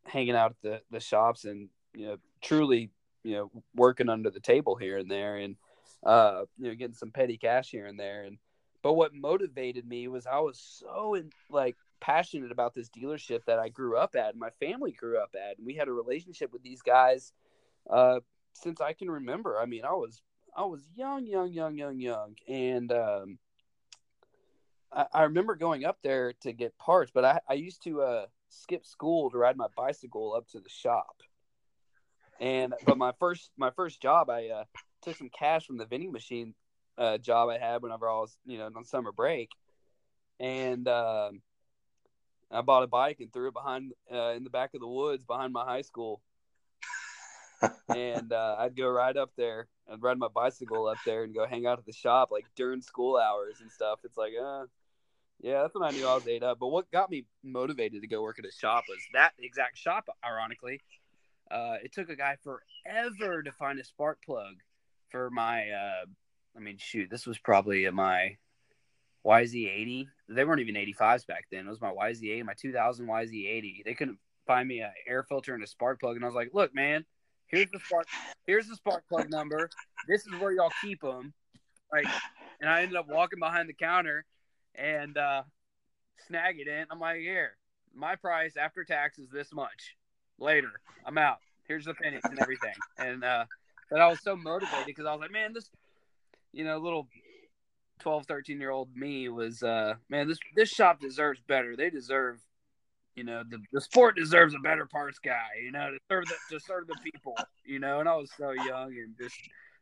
[0.06, 2.92] hanging out at the the shops and you know truly
[3.24, 5.56] you know working under the table here and there and
[6.06, 8.38] uh you know getting some petty cash here and there and
[8.84, 13.60] but what motivated me was I was so in, like passionate about this dealership that
[13.60, 16.54] I grew up at and my family grew up at and we had a relationship
[16.54, 17.34] with these guys
[17.90, 18.20] uh
[18.62, 19.60] since I can remember.
[19.60, 20.22] I mean, I was
[20.56, 23.38] I was young, young, young, young, young, and um,
[24.92, 27.12] I, I remember going up there to get parts.
[27.14, 30.70] But I, I used to uh, skip school to ride my bicycle up to the
[30.70, 31.22] shop.
[32.40, 34.64] And but my first my first job, I uh,
[35.02, 36.54] took some cash from the vending machine
[36.98, 39.50] uh, job I had whenever I was you know on summer break,
[40.40, 41.42] and um,
[42.52, 45.26] I bought a bike and threw it behind uh, in the back of the woods
[45.26, 46.22] behind my high school
[47.96, 49.68] and uh, I'd go right up there.
[49.92, 52.82] I'd ride my bicycle up there and go hang out at the shop like during
[52.82, 54.00] school hours and stuff.
[54.04, 54.66] It's like, uh,
[55.40, 56.60] Yeah, that's when I knew I was ate up.
[56.60, 60.08] But what got me motivated to go work at a shop was that exact shop.
[60.26, 60.82] Ironically,
[61.50, 64.56] uh, it took a guy forever to find a spark plug
[65.10, 65.70] for my.
[65.70, 66.06] Uh,
[66.56, 68.38] I mean, shoot, this was probably my
[69.26, 70.08] YZ80.
[70.30, 71.66] They weren't even 85s back then.
[71.66, 73.84] It was my YZ80, my 2000 YZ80.
[73.86, 76.52] They couldn't find me an air filter and a spark plug, and I was like,
[76.54, 77.06] "Look, man,
[77.48, 78.08] here's the spark.
[78.46, 79.70] Here's the spark plug number.
[80.08, 81.34] This is where y'all keep them."
[81.92, 82.08] Like,
[82.60, 84.26] and I ended up walking behind the counter
[84.76, 85.44] and uh,
[86.28, 86.86] snag it in.
[86.90, 87.58] I'm like, "Here,
[87.94, 89.96] my price after tax is this much.
[90.40, 90.72] Later,
[91.06, 91.40] I'm out.
[91.68, 93.46] Here's the pennies and everything." And uh,
[93.92, 95.70] but I was so motivated because I was like, "Man, this."
[96.54, 97.08] You know, little
[98.00, 101.76] 12 13 year old me was uh man this this shop deserves better.
[101.76, 102.40] They deserve
[103.16, 106.36] you know the, the sport deserves a better parts guy you know to serve the
[106.52, 107.36] to serve the people
[107.66, 109.36] you know and i was so young and just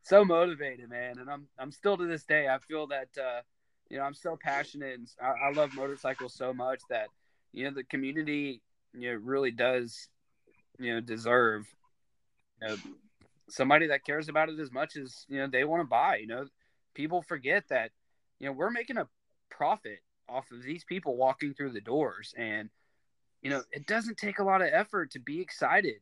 [0.03, 3.41] so motivated man and i'm i'm still to this day i feel that uh
[3.89, 7.07] you know i'm so passionate and i, I love motorcycles so much that
[7.51, 8.61] you know the community
[8.93, 10.07] you know really does
[10.80, 11.66] you know deserve
[12.61, 12.78] you know,
[13.49, 16.28] somebody that cares about it as much as you know they want to buy you
[16.28, 16.45] know.
[16.93, 17.91] People forget that
[18.40, 19.08] you know we're making a
[19.50, 22.34] profit off of these people walking through the doors.
[22.38, 22.70] And
[23.42, 26.02] you know it doesn't take a lot of effort to be excited.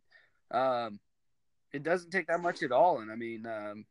[0.51, 0.99] Um
[1.71, 2.99] it doesn't take that much at all.
[2.99, 3.85] And i mean um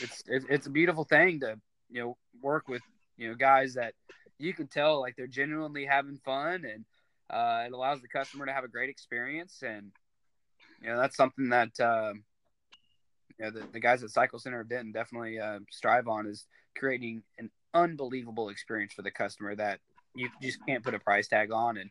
[0.00, 1.58] it's it's a beautiful thing to
[1.90, 2.82] you know work with
[3.18, 3.94] you know guys that
[4.38, 6.84] you can tell like they're genuinely having fun and
[7.32, 9.62] uh, it allows the customer to have a great experience.
[9.66, 9.90] And
[10.80, 12.24] you know that's something that um,
[13.42, 17.22] know the, the guys at cycle center of denton definitely uh, strive on is creating
[17.38, 19.80] an unbelievable experience for the customer that
[20.14, 21.78] you just can't put a price tag on.
[21.78, 21.90] And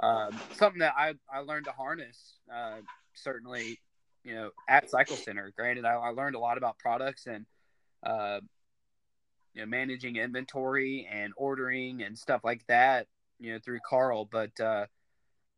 [0.00, 2.78] um, something that I, I learned to harness uh,
[3.14, 3.78] certainly
[4.24, 7.44] you know at cycle center granted I, I learned a lot about products and
[8.02, 8.40] uh,
[9.54, 13.06] you know managing inventory and ordering and stuff like that
[13.38, 14.28] you know through carl.
[14.30, 14.86] But uh,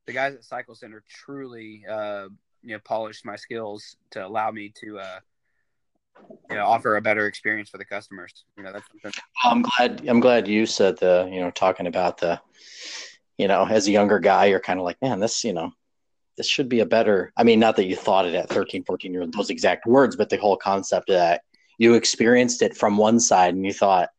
[0.07, 2.29] the guys at cycle center truly uh,
[2.63, 5.21] you know polished my skills to allow me to uh,
[6.51, 9.63] you know offer a better experience for the customers you know that's something oh, i'm
[9.63, 12.41] glad i'm glad you said the you know talking about the
[13.39, 15.71] you know as a younger guy you're kind of like man this you know
[16.37, 19.13] this should be a better i mean not that you thought it at 13 14
[19.13, 21.43] years those exact words but the whole concept of that
[21.79, 24.11] you experienced it from one side and you thought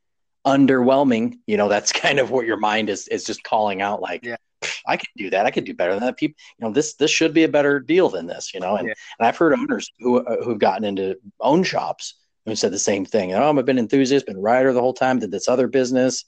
[0.45, 4.23] underwhelming you know that's kind of what your mind is is just calling out like
[4.23, 4.35] yeah.
[4.87, 5.45] I could do that.
[5.45, 6.17] I could do better than that.
[6.17, 8.75] People, you know, this this should be a better deal than this, you know.
[8.75, 8.93] And, yeah.
[9.19, 13.05] and I've heard owners who uh, who've gotten into own shops who said the same
[13.05, 13.33] thing.
[13.33, 16.25] Oh, I've been enthusiast, been rider the whole time, did this other business,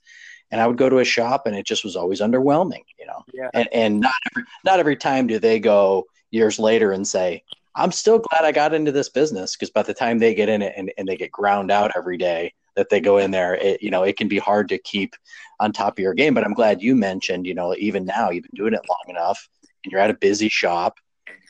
[0.52, 3.24] and I would go to a shop and it just was always underwhelming, you know.
[3.34, 3.50] Yeah.
[3.54, 7.44] And and not every not every time do they go years later and say,
[7.76, 10.62] I'm still glad I got into this business because by the time they get in
[10.62, 13.82] it and, and they get ground out every day that they go in there, it,
[13.82, 15.16] you know, it can be hard to keep
[15.60, 16.34] on top of your game.
[16.34, 19.50] But I'm glad you mentioned, you know, even now you've been doing it long enough
[19.84, 21.00] and you're at a busy shop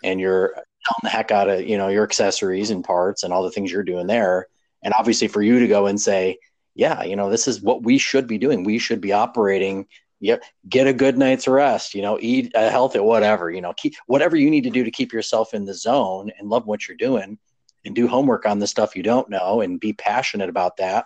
[0.04, 3.44] and you're selling the heck out of, you know, your accessories and parts and all
[3.44, 4.48] the things you're doing there.
[4.84, 6.40] And obviously for you to go and say,
[6.74, 8.64] yeah, you know, this is what we should be doing.
[8.64, 9.86] We should be operating
[10.20, 13.94] yeah, get a good night's rest, you know, eat a healthy, whatever, you know, keep
[14.08, 16.98] whatever you need to do to keep yourself in the zone and love what you're
[16.98, 17.38] doing
[17.86, 21.06] and do homework on the stuff you don't know and be passionate about that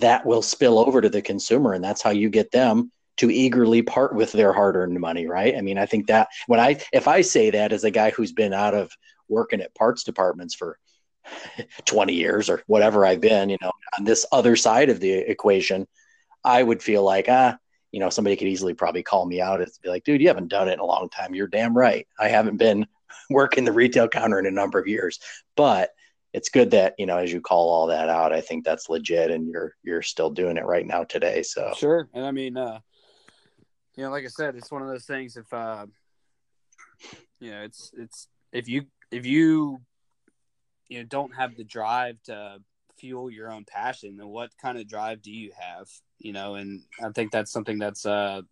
[0.00, 3.82] that will spill over to the consumer and that's how you get them to eagerly
[3.82, 5.56] part with their hard-earned money right?
[5.56, 8.32] I mean i think that when i if i say that as a guy who's
[8.32, 8.90] been out of
[9.28, 10.78] working at parts departments for
[11.86, 15.86] 20 years or whatever i've been you know on this other side of the equation
[16.44, 17.56] i would feel like ah
[17.96, 20.48] you know somebody could easily probably call me out and be like dude you haven't
[20.48, 21.34] done it in a long time.
[21.34, 22.06] You're damn right.
[22.18, 22.86] I haven't been
[23.30, 25.18] working the retail counter in a number of years.
[25.56, 25.90] But
[26.36, 29.30] it's good that you know as you call all that out i think that's legit
[29.30, 31.72] and you're you're still doing it right now today so.
[31.76, 32.78] Sure and i mean uh
[33.96, 35.86] you know like i said it's one of those things if uh
[37.40, 39.80] you know it's it's if you if you
[40.88, 42.58] you know don't have the drive to
[42.98, 46.54] fuel your own passion then what kind of drive do you have you know?
[46.56, 48.42] And i think that's something that's uh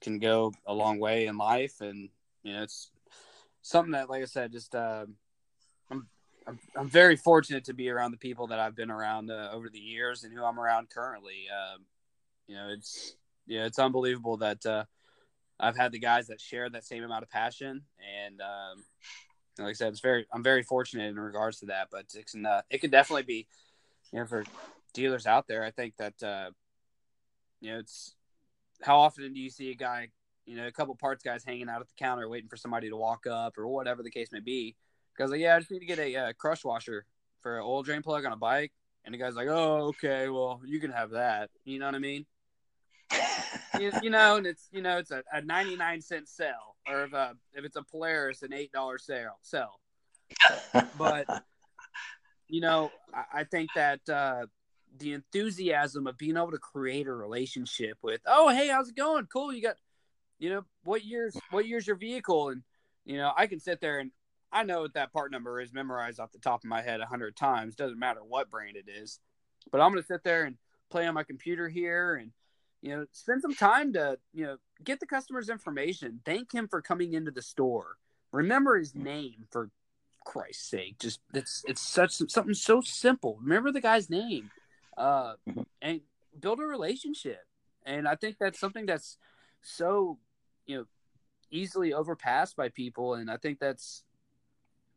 [0.00, 2.08] can go a long way in life and
[2.42, 2.90] you know it's
[3.60, 5.04] something that like i said just uh
[5.90, 6.08] i'm
[6.48, 9.68] I'm, I'm very fortunate to be around the people that I've been around uh, over
[9.68, 11.46] the years and who I'm around currently.
[11.50, 11.84] Um,
[12.46, 14.84] you know, it's yeah, it's unbelievable that uh,
[15.60, 17.82] I've had the guys that share that same amount of passion,
[18.24, 18.84] and um,
[19.58, 21.88] like I said, it's very I'm very fortunate in regards to that.
[21.92, 23.46] But it can uh, it can definitely be,
[24.10, 24.44] you know, for
[24.94, 25.62] dealers out there.
[25.62, 26.50] I think that uh,
[27.60, 28.14] you know it's
[28.82, 30.08] how often do you see a guy,
[30.46, 32.96] you know, a couple parts guys hanging out at the counter waiting for somebody to
[32.96, 34.76] walk up or whatever the case may be
[35.18, 37.04] Guys like, yeah, I just need to get a uh, crush washer
[37.40, 38.70] for an oil drain plug on a bike.
[39.04, 41.50] And the guy's like, oh, okay, well, you can have that.
[41.64, 42.24] You know what I mean?
[43.80, 47.04] you, you, know, and it's you know it's a, a ninety nine cent sell, or
[47.04, 49.80] if a if it's a Polaris, an eight dollar sale sell.
[50.98, 51.26] But
[52.48, 54.46] you know, I, I think that uh,
[54.98, 59.26] the enthusiasm of being able to create a relationship with, oh hey, how's it going?
[59.32, 59.76] Cool, you got,
[60.38, 62.62] you know, what year's what year's your vehicle, and
[63.06, 64.10] you know, I can sit there and
[64.52, 67.06] I know what that part number is memorized off the top of my head a
[67.06, 67.74] hundred times.
[67.74, 69.20] Doesn't matter what brand it is,
[69.70, 70.56] but I'm gonna sit there and
[70.90, 72.32] play on my computer here and
[72.80, 76.20] you know spend some time to you know get the customer's information.
[76.24, 77.96] Thank him for coming into the store.
[78.32, 79.70] Remember his name for
[80.24, 80.98] Christ's sake.
[80.98, 83.38] Just it's it's such something so simple.
[83.40, 84.50] Remember the guy's name,
[84.96, 85.62] uh, mm-hmm.
[85.80, 86.00] and
[86.38, 87.40] build a relationship.
[87.84, 89.16] And I think that's something that's
[89.62, 90.18] so
[90.66, 90.84] you know
[91.50, 93.14] easily overpassed by people.
[93.14, 94.04] And I think that's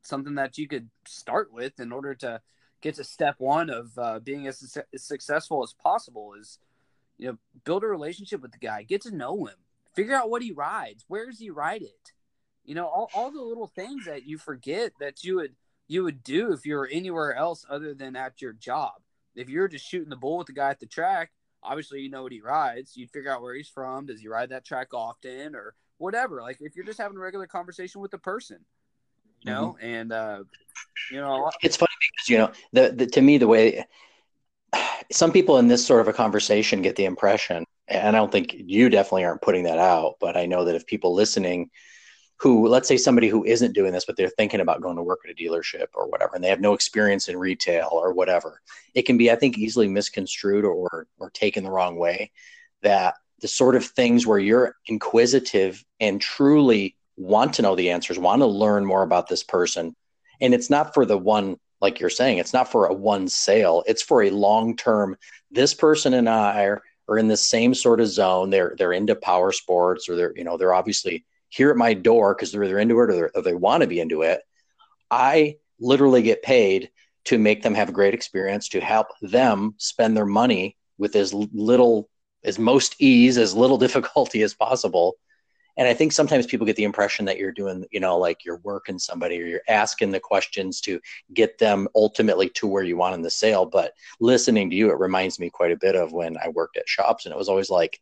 [0.02, 2.42] something that you could start with in order to
[2.82, 6.34] get to step one of uh, being as, as successful as possible.
[6.40, 6.60] Is
[7.18, 9.58] you know build a relationship with the guy, get to know him,
[9.94, 12.12] figure out what he rides, where does he ride it?
[12.64, 15.56] You know all, all the little things that you forget that you would
[15.88, 19.02] you would do if you were anywhere else other than at your job.
[19.36, 21.32] If you're just shooting the bull with the guy at the track
[21.64, 22.96] obviously you know what he rides.
[22.96, 24.06] You'd figure out where he's from.
[24.06, 26.42] Does he ride that track often or whatever?
[26.42, 28.66] Like if you're just having a regular conversation with the person
[29.44, 29.86] you know mm-hmm.
[29.86, 30.44] and uh
[31.12, 33.86] you know it's funny because you know the, the to me the way
[35.12, 38.56] some people in this sort of a conversation get the impression and i don't think
[38.58, 41.70] you definitely aren't putting that out but i know that if people listening
[42.38, 45.20] who let's say somebody who isn't doing this but they're thinking about going to work
[45.26, 48.62] at a dealership or whatever and they have no experience in retail or whatever
[48.94, 52.32] it can be i think easily misconstrued or or taken the wrong way
[52.82, 58.20] that the sort of things where you're inquisitive and truly want to know the answers
[58.20, 59.96] want to learn more about this person
[60.40, 63.84] and it's not for the one like you're saying it's not for a one sale
[63.88, 65.16] it's for a long term
[65.52, 69.16] this person and i are, are in the same sort of zone they're they're into
[69.16, 72.80] power sports or they're you know they're obviously here at my door because they're either
[72.80, 74.42] into it or, or they want to be into it.
[75.12, 76.90] I literally get paid
[77.26, 81.34] to make them have a great experience, to help them spend their money with as
[81.34, 82.10] little,
[82.44, 85.18] as most ease, as little difficulty as possible.
[85.78, 88.62] And I think sometimes people get the impression that you're doing, you know, like you're
[88.64, 91.00] working somebody or you're asking the questions to
[91.34, 93.66] get them ultimately to where you want in the sale.
[93.66, 96.90] But listening to you, it reminds me quite a bit of when I worked at
[96.90, 97.26] shops.
[97.26, 98.00] And it was always like,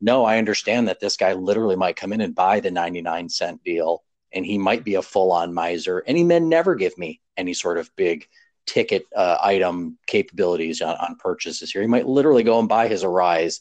[0.00, 3.62] no, I understand that this guy literally might come in and buy the 99 cent
[3.62, 4.02] deal
[4.32, 7.54] and he might be a full on miser and he may never give me any
[7.54, 8.26] sort of big
[8.66, 11.82] ticket uh, item capabilities on, on purchases here.
[11.82, 13.60] He might literally go and buy his Arais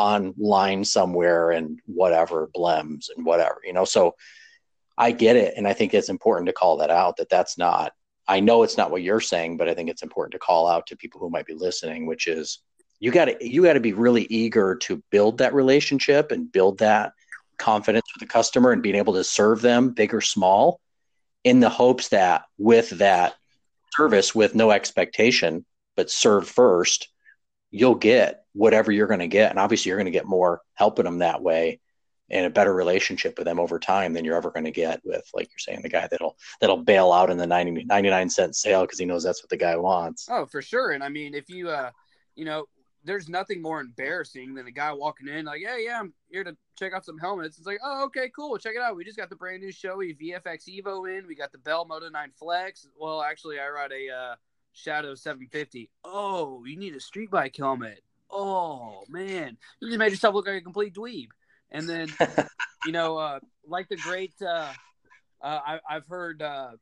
[0.00, 3.84] online somewhere and whatever blems and whatever, you know.
[3.84, 4.14] So
[4.96, 5.54] I get it.
[5.56, 7.92] And I think it's important to call that out that that's not,
[8.26, 10.86] I know it's not what you're saying, but I think it's important to call out
[10.86, 12.60] to people who might be listening, which is
[12.98, 16.78] you got to you got to be really eager to build that relationship and build
[16.78, 17.12] that
[17.58, 20.80] confidence with the customer and being able to serve them big or small
[21.44, 23.34] in the hopes that with that
[23.96, 25.64] service with no expectation
[25.96, 27.08] but serve first
[27.70, 31.04] you'll get whatever you're going to get and obviously you're going to get more helping
[31.04, 31.80] them that way
[32.28, 35.28] and a better relationship with them over time than you're ever going to get with
[35.34, 38.82] like you're saying the guy that'll that'll bail out in the 90, 99 cent sale
[38.82, 41.48] because he knows that's what the guy wants oh for sure and i mean if
[41.48, 41.90] you uh
[42.34, 42.64] you know
[43.04, 46.56] there's nothing more embarrassing than a guy walking in like, "Yeah, yeah, I'm here to
[46.78, 48.58] check out some helmets." It's like, "Oh, okay, cool.
[48.58, 48.96] Check it out.
[48.96, 51.26] We just got the brand new Shoei VFX Evo in.
[51.26, 52.86] We got the Bell Moto 9 Flex.
[52.98, 54.34] Well, actually, I ride a uh,
[54.72, 55.90] Shadow 750.
[56.04, 58.02] Oh, you need a street bike helmet.
[58.30, 61.28] Oh man, you just made yourself look like a complete dweeb."
[61.70, 62.08] And then,
[62.86, 64.72] you know, uh, like the great, uh,
[65.42, 66.72] uh, I, I've heard uh,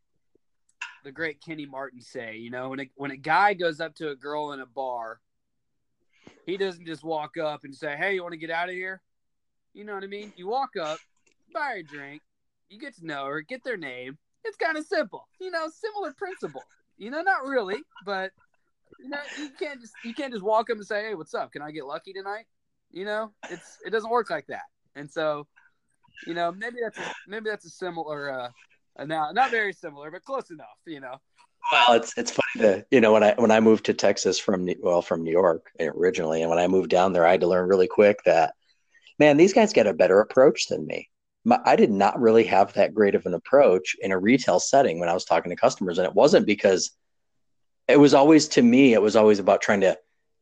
[1.04, 4.10] the great Kenny Martin say, you know, when a, when a guy goes up to
[4.10, 5.20] a girl in a bar
[6.48, 9.02] he doesn't just walk up and say, "Hey, you want to get out of here?"
[9.74, 10.32] You know what I mean?
[10.34, 10.98] You walk up,
[11.52, 12.22] buy a drink,
[12.70, 14.16] you get to know her, get their name.
[14.44, 16.62] It's kind of simple, you know, similar principle.
[16.98, 18.32] You know, not really, but
[19.00, 21.52] you know, you can't just you can't just walk up and say, "Hey, what's up?
[21.52, 22.46] Can I get lucky tonight?"
[22.90, 24.62] You know, it's it doesn't work like that.
[24.96, 25.46] And so,
[26.26, 30.24] you know, maybe that's a, maybe that's a similar, uh, now not very similar, but
[30.24, 30.66] close enough.
[30.86, 31.14] You know,
[31.70, 34.68] well, it's it's funny to you know when I when I moved to Texas from
[34.80, 37.68] well from New York originally, and when I moved down there, I had to learn
[37.68, 38.54] really quick that
[39.18, 41.08] man, these guys get a better approach than me.
[41.44, 44.98] My, I did not really have that great of an approach in a retail setting
[44.98, 46.90] when I was talking to customers, and it wasn't because
[47.86, 49.96] it was always to me, it was always about trying to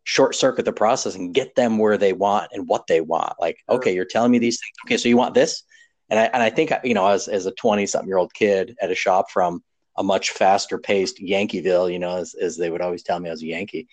[0.05, 3.35] short circuit the process and get them where they want and what they want.
[3.41, 4.73] Like, okay, you're telling me these things.
[4.87, 5.63] Okay, so you want this,
[6.11, 8.77] and I and I think you know as as a twenty something year old kid
[8.81, 9.63] at a shop from
[9.97, 13.33] a much faster paced Yankeeville, you know, as, as they would always tell me I
[13.33, 13.89] was a Yankee.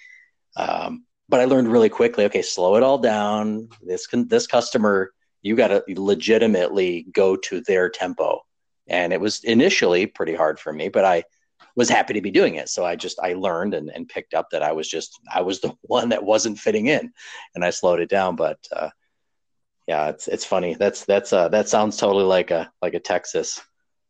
[0.56, 2.26] Um, but I learned really quickly.
[2.26, 3.70] Okay, slow it all down.
[3.82, 8.42] This can, this customer, you got to legitimately go to their tempo,
[8.88, 11.24] and it was initially pretty hard for me, but I
[11.76, 12.70] was happy to be doing it.
[12.70, 15.62] So I just I learned and, and picked up that I was just I was
[15.62, 17.12] the one that wasn't fitting in,
[17.54, 18.36] and I slowed it down.
[18.36, 18.90] But uh,
[19.88, 20.74] yeah, it's it's funny.
[20.74, 23.62] That's that's uh, that sounds totally like a like a Texas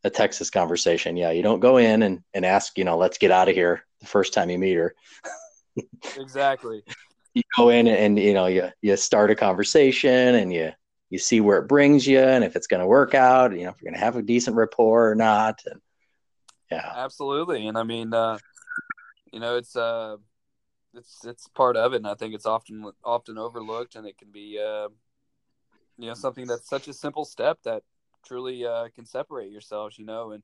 [0.03, 1.17] a Texas conversation.
[1.17, 3.85] Yeah, you don't go in and, and ask, you know, let's get out of here
[4.01, 4.95] the first time you meet her.
[6.17, 6.83] exactly.
[7.35, 10.71] You go in and, you know, you you start a conversation and you
[11.09, 13.69] you see where it brings you and if it's going to work out, you know,
[13.69, 15.61] if you're going to have a decent rapport or not.
[15.65, 15.81] And
[16.71, 17.67] yeah, absolutely.
[17.67, 18.37] And I mean, uh,
[19.31, 20.17] you know, it's uh,
[20.93, 24.31] it's it's part of it, and I think it's often often overlooked, and it can
[24.31, 24.89] be, uh,
[25.97, 27.83] you know, something that's such a simple step that
[28.25, 30.31] truly uh, can separate yourselves, you know.
[30.31, 30.43] And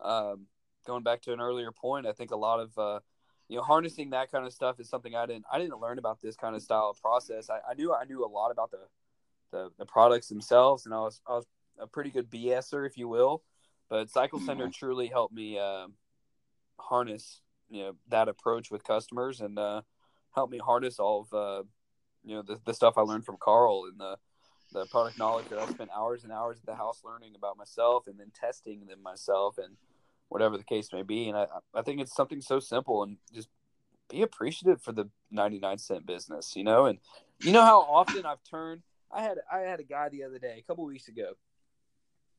[0.00, 0.46] um,
[0.86, 3.00] going back to an earlier point, I think a lot of uh,
[3.48, 6.20] you know harnessing that kind of stuff is something I didn't I didn't learn about
[6.20, 7.50] this kind of style of process.
[7.50, 8.78] I, I knew I knew a lot about the,
[9.50, 11.46] the, the products themselves, and I was I was
[11.78, 13.42] a pretty good BSer, if you will.
[13.88, 14.72] But Cycle Center mm-hmm.
[14.72, 15.86] truly helped me uh,
[16.78, 17.40] harness
[17.70, 19.82] you know that approach with customers and uh,
[20.34, 21.62] help me harness all of uh,
[22.24, 24.16] you know the, the stuff I learned from Carl and the
[24.72, 28.06] the product knowledge that I spent hours and hours at the house learning about myself
[28.06, 29.76] and then testing them myself and
[30.28, 31.28] whatever the case may be.
[31.28, 33.48] And I, I think it's something so simple and just
[34.10, 36.84] be appreciative for the 99 cent business, you know?
[36.84, 36.98] And
[37.40, 40.56] you know how often I've turned, I had, I had a guy the other day,
[40.58, 41.32] a couple weeks ago,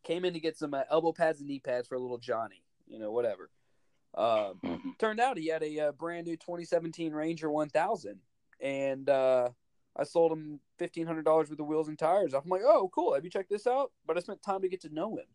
[0.03, 2.63] came in to get some uh, elbow pads and knee pads for a little Johnny,
[2.87, 3.49] you know, whatever.
[4.15, 4.89] Um, mm-hmm.
[4.97, 8.19] turned out he had a, uh, brand new 2017 Ranger 1000
[8.61, 9.49] and, uh,
[9.99, 12.33] I sold him fifteen hundred dollars with the wheels and tires.
[12.33, 13.13] I'm like, oh, cool.
[13.13, 13.91] Have you checked this out?
[14.07, 15.25] But I spent time to get to know him.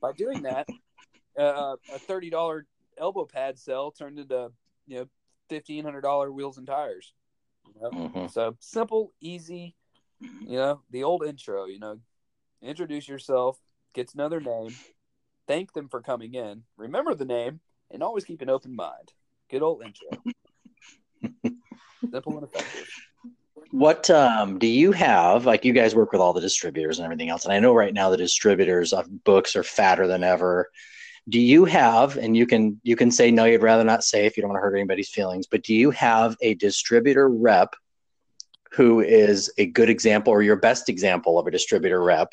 [0.00, 0.66] By doing that,
[1.38, 2.66] uh, a thirty dollar
[2.96, 4.50] elbow pad sell turned into
[4.86, 5.06] you know
[5.48, 7.12] fifteen hundred dollar wheels and tires.
[7.66, 7.90] You know?
[7.90, 8.26] mm-hmm.
[8.28, 9.76] So simple, easy.
[10.20, 11.66] You know the old intro.
[11.66, 11.98] You know,
[12.62, 13.58] introduce yourself,
[13.94, 14.74] get their name,
[15.46, 17.60] thank them for coming in, remember the name,
[17.90, 19.12] and always keep an open mind.
[19.50, 20.08] Good old intro.
[22.10, 22.86] Simple and effective.
[23.72, 25.46] What um, do you have?
[25.46, 27.94] Like you guys work with all the distributors and everything else, and I know right
[27.94, 30.70] now the distributors of books are fatter than ever.
[31.28, 34.36] Do you have, and you can you can say no, you'd rather not say if
[34.36, 37.74] you don't want to hurt anybody's feelings, but do you have a distributor rep
[38.72, 42.32] who is a good example or your best example of a distributor rep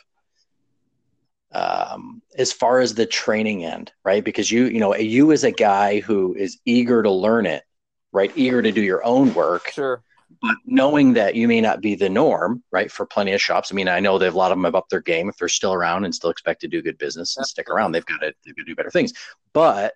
[1.52, 4.24] um, as far as the training end, right?
[4.24, 7.64] Because you, you know, you as a guy who is eager to learn it,
[8.12, 8.32] right?
[8.36, 9.72] Eager to do your own work.
[9.72, 10.04] Sure
[10.42, 13.72] but knowing that you may not be the norm, right, for plenty of shops.
[13.72, 15.48] I mean, I know they've a lot of them have upped their game if they're
[15.48, 17.92] still around and still expect to do good business and stick around.
[17.92, 19.14] They've got to, they've got to do better things.
[19.54, 19.94] But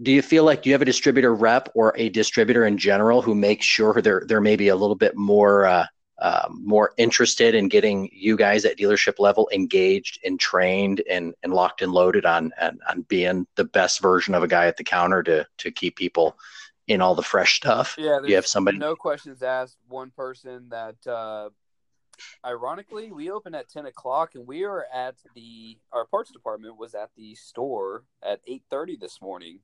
[0.00, 3.22] do you feel like do you have a distributor rep or a distributor in general
[3.22, 5.86] who makes sure they're they're maybe a little bit more uh,
[6.20, 11.52] um, more interested in getting you guys at dealership level engaged and trained and, and
[11.52, 14.84] locked and loaded on, on on being the best version of a guy at the
[14.84, 16.36] counter to to keep people
[16.88, 17.94] in all the fresh stuff.
[17.98, 18.78] Yeah, you have somebody.
[18.78, 19.76] No questions asked.
[19.88, 21.50] One person that, uh,
[22.44, 26.94] ironically, we open at ten o'clock, and we are at the our parts department was
[26.94, 29.60] at the store at eight thirty this morning,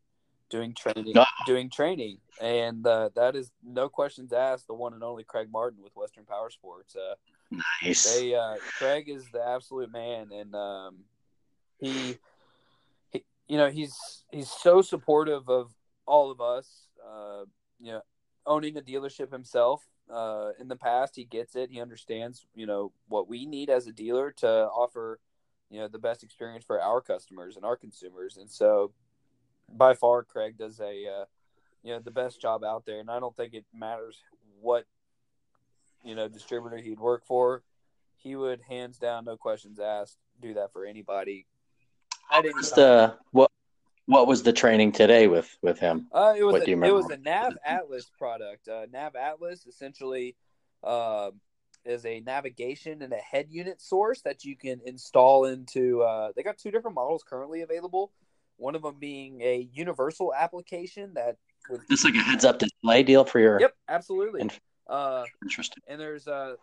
[0.56, 1.14] doing training.
[1.46, 4.66] Doing training, and uh, that is no questions asked.
[4.66, 6.96] The one and only Craig Martin with Western Power Sports.
[6.96, 7.14] Uh,
[7.82, 8.14] nice.
[8.14, 10.96] They uh, Craig is the absolute man, and um,
[11.78, 12.18] he,
[13.10, 15.72] he, you know, he's he's so supportive of
[16.06, 17.44] all of us uh,
[17.80, 18.02] you know,
[18.46, 19.82] owning a dealership himself
[20.12, 21.70] uh, in the past, he gets it.
[21.70, 25.18] He understands, you know, what we need as a dealer to offer,
[25.70, 28.36] you know, the best experience for our customers and our consumers.
[28.36, 28.92] And so,
[29.72, 31.24] by far, Craig does a, uh,
[31.82, 33.00] you know, the best job out there.
[33.00, 34.22] And I don't think it matters
[34.60, 34.84] what,
[36.02, 37.62] you know, distributor he'd work for.
[38.16, 41.46] He would hands down, no questions asked, do that for anybody.
[42.32, 43.50] At any the what
[44.06, 46.06] what was the training today with with him?
[46.12, 48.68] Uh, it was a, it was a Nav Atlas product.
[48.68, 50.36] Uh, Nav Atlas essentially
[50.82, 51.30] uh,
[51.84, 56.02] is a navigation and a head unit source that you can install into.
[56.02, 58.10] Uh, they got two different models currently available.
[58.56, 61.36] One of them being a universal application that.
[61.90, 63.58] Just like a heads up display deal for your.
[63.60, 64.50] Yep, absolutely.
[64.86, 65.82] Uh, Interesting.
[65.88, 66.56] And there's uh,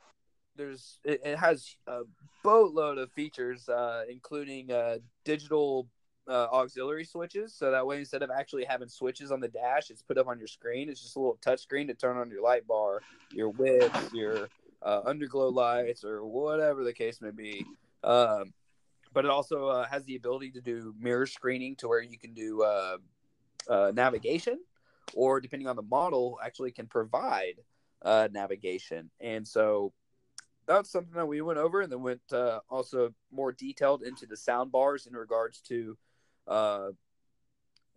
[0.56, 2.02] there's it, it has a
[2.44, 5.88] boatload of features, uh, including uh, digital
[6.28, 7.54] uh, auxiliary switches.
[7.54, 10.38] So that way, instead of actually having switches on the dash, it's put up on
[10.38, 10.90] your screen.
[10.90, 14.50] It's just a little touch screen to turn on your light bar, your whips, your
[14.82, 17.66] uh, underglow lights, or whatever the case may be.
[18.04, 18.54] Um,
[19.14, 22.34] but it also uh, has the ability to do mirror screening to where you can
[22.34, 22.98] do uh,
[23.70, 24.60] uh, navigation,
[25.14, 27.56] or depending on the model, actually can provide
[28.02, 29.10] uh, navigation.
[29.20, 29.94] And so
[30.66, 34.38] that's something that we went over and then went uh, also more detailed into the
[34.38, 35.98] sound bars in regards to
[36.48, 36.90] uh,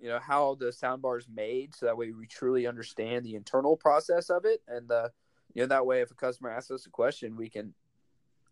[0.00, 3.36] you know how the sound bar is made so that way we truly understand the
[3.36, 5.08] internal process of it and uh,
[5.54, 7.72] you know that way if a customer asks us a question we can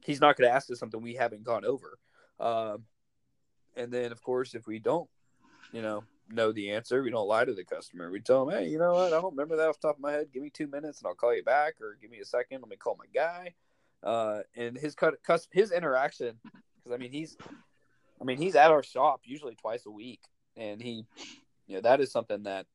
[0.04, 1.98] he's not going to ask us something we haven't gone over
[2.42, 2.84] um,
[3.76, 5.08] and then of course if we don't
[5.72, 8.10] you know know the answer we don't lie to the customer.
[8.10, 9.12] We tell them hey you know what?
[9.12, 10.28] I don't remember that off the top of my head.
[10.32, 12.60] Give me two minutes and i'll call you back or give me a second.
[12.60, 13.54] Let me call my guy.
[14.02, 15.14] Uh, and his cut,
[15.52, 17.36] his interaction because I mean he's,
[18.20, 20.20] I mean he's at our shop usually twice a week,
[20.56, 21.06] and he,
[21.66, 22.66] you know, that is something that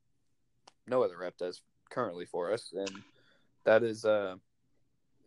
[0.87, 2.91] no other rep does currently for us, and
[3.65, 4.35] that is, uh,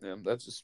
[0.01, 0.63] you know, that's just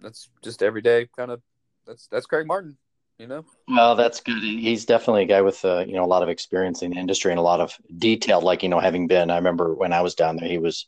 [0.00, 1.42] that's just everyday kind of
[1.86, 2.76] that's that's Craig Martin,
[3.18, 3.44] you know.
[3.68, 4.42] Well, that's good.
[4.42, 7.32] He's definitely a guy with uh, you know a lot of experience in the industry
[7.32, 8.40] and a lot of detail.
[8.40, 10.86] Like you know, having been, I remember when I was down there, he was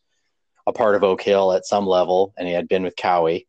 [0.66, 3.46] a part of Oak Hill at some level, and he had been with Cowie.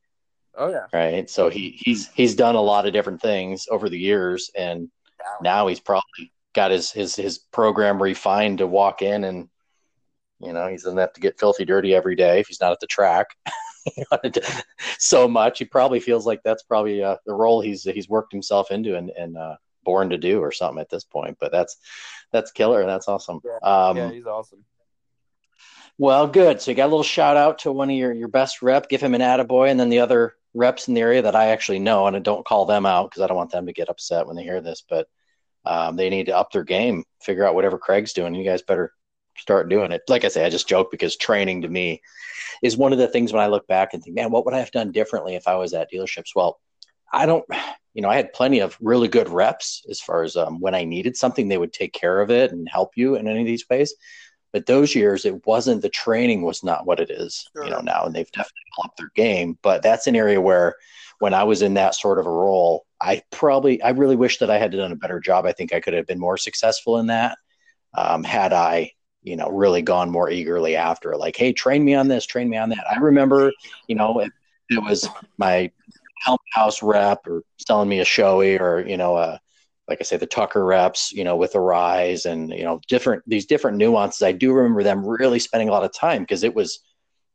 [0.56, 0.86] Oh yeah.
[0.92, 1.30] Right.
[1.30, 4.90] So he he's he's done a lot of different things over the years, and
[5.42, 9.48] now he's probably got his his his program refined to walk in and
[10.40, 12.80] you know he doesn't have to get filthy dirty every day if he's not at
[12.80, 13.28] the track
[15.00, 15.60] so much.
[15.60, 19.10] He probably feels like that's probably uh, the role he's he's worked himself into and
[19.12, 21.38] and uh, born to do or something at this point.
[21.40, 21.78] But that's
[22.32, 22.86] that's killer.
[22.86, 23.42] That's awesome.
[23.44, 24.64] Yeah, um, yeah he's awesome.
[25.98, 26.62] Well, good.
[26.62, 28.88] So you got a little shout out to one of your, your best rep.
[28.88, 31.80] Give him an attaboy, and then the other reps in the area that I actually
[31.80, 34.28] know, and I don't call them out because I don't want them to get upset
[34.28, 35.08] when they hear this, but
[35.66, 38.36] um, they need to up their game, figure out whatever Craig's doing.
[38.36, 38.94] You guys better
[39.38, 40.02] start doing it.
[40.08, 42.02] Like I say, I just joke because training to me
[42.62, 44.60] is one of the things when I look back and think, man, what would I
[44.60, 46.36] have done differently if I was at dealerships?
[46.36, 46.60] Well,
[47.12, 47.46] I don't,
[47.94, 50.84] you know, I had plenty of really good reps as far as um, when I
[50.84, 53.70] needed something, they would take care of it and help you in any of these
[53.70, 53.94] ways.
[54.54, 57.66] But those years, it wasn't the training was not what it is, sure.
[57.66, 59.58] you know, now, and they've definitely upped their game.
[59.62, 60.76] But that's an area where,
[61.20, 64.52] when I was in that sort of a role, I probably, I really wish that
[64.52, 65.48] I had done a better job.
[65.48, 67.40] I think I could have been more successful in that
[67.96, 68.92] um, had I,
[69.28, 72.58] you know, really gone more eagerly after, like, hey, train me on this, train me
[72.58, 72.86] on that.
[72.90, 73.52] I remember,
[73.88, 74.32] you know, it,
[74.70, 75.08] it was
[75.38, 75.72] my
[76.24, 79.40] helmet house rep or selling me a Shoei or you know a
[79.88, 83.24] like I say, the Tucker reps, you know, with the rise and, you know, different,
[83.26, 84.22] these different nuances.
[84.22, 86.80] I do remember them really spending a lot of time because it was,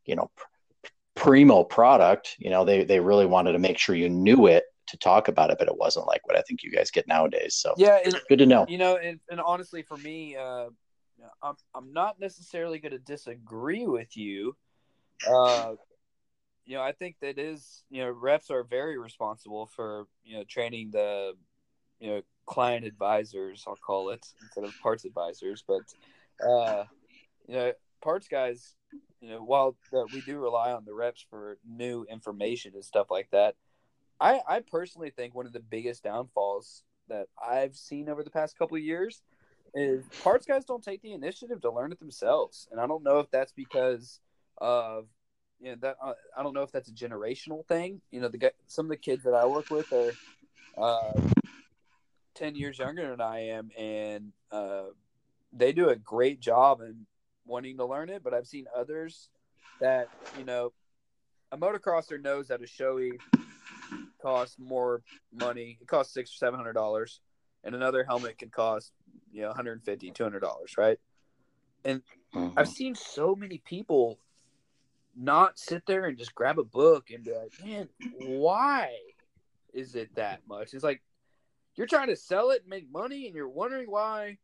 [0.05, 4.09] you know, pr- primo product, you know, they, they really wanted to make sure you
[4.09, 6.91] knew it to talk about it, but it wasn't like what I think you guys
[6.91, 7.55] get nowadays.
[7.55, 8.67] So yeah, good to know.
[8.69, 10.67] You know, and, and honestly, for me, uh,
[11.41, 14.55] I'm, I'm not necessarily going to disagree with you.
[15.27, 15.73] Uh,
[16.65, 20.43] you know, I think that is, you know, reps are very responsible for, you know,
[20.43, 21.33] training the,
[21.99, 25.63] you know, client advisors, I'll call it, instead of parts advisors.
[25.67, 25.81] But
[26.45, 26.85] uh,
[27.47, 28.75] you know, parts guys,
[29.21, 33.07] you know, while the, we do rely on the reps for new information and stuff
[33.09, 33.55] like that,
[34.19, 38.57] I, I personally think one of the biggest downfalls that I've seen over the past
[38.57, 39.21] couple of years
[39.73, 43.19] is parts guys don't take the initiative to learn it themselves, and I don't know
[43.19, 44.19] if that's because
[44.59, 45.07] of
[45.59, 48.01] you know that uh, I don't know if that's a generational thing.
[48.11, 50.11] You know, the some of the kids that I work with are
[50.77, 51.19] uh,
[52.35, 54.85] 10 years younger than I am, and uh,
[55.51, 57.05] they do a great job in
[57.45, 58.23] wanting to learn it.
[58.23, 59.29] But I've seen others
[59.79, 60.73] that, you know,
[61.51, 63.11] a motocrosser knows that a Shoei
[64.21, 65.01] costs more
[65.31, 65.77] money.
[65.81, 67.19] It costs six or seven hundred dollars,
[67.63, 68.91] and another helmet can cost
[69.31, 70.99] you know 150 200 dollars right?
[71.85, 72.01] And
[72.33, 72.57] mm-hmm.
[72.57, 74.19] i've seen so many people
[75.15, 77.89] not sit there and just grab a book and be like man
[78.19, 78.89] why
[79.73, 80.73] is it that much?
[80.73, 81.01] It's like
[81.75, 84.37] you're trying to sell it and make money and you're wondering why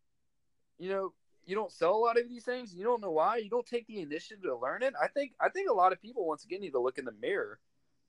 [0.78, 1.14] you know
[1.46, 2.74] you don't sell a lot of these things.
[2.74, 3.38] You don't know why.
[3.38, 4.94] You don't take the initiative to learn it.
[5.02, 7.14] I think i think a lot of people once again need to look in the
[7.22, 7.60] mirror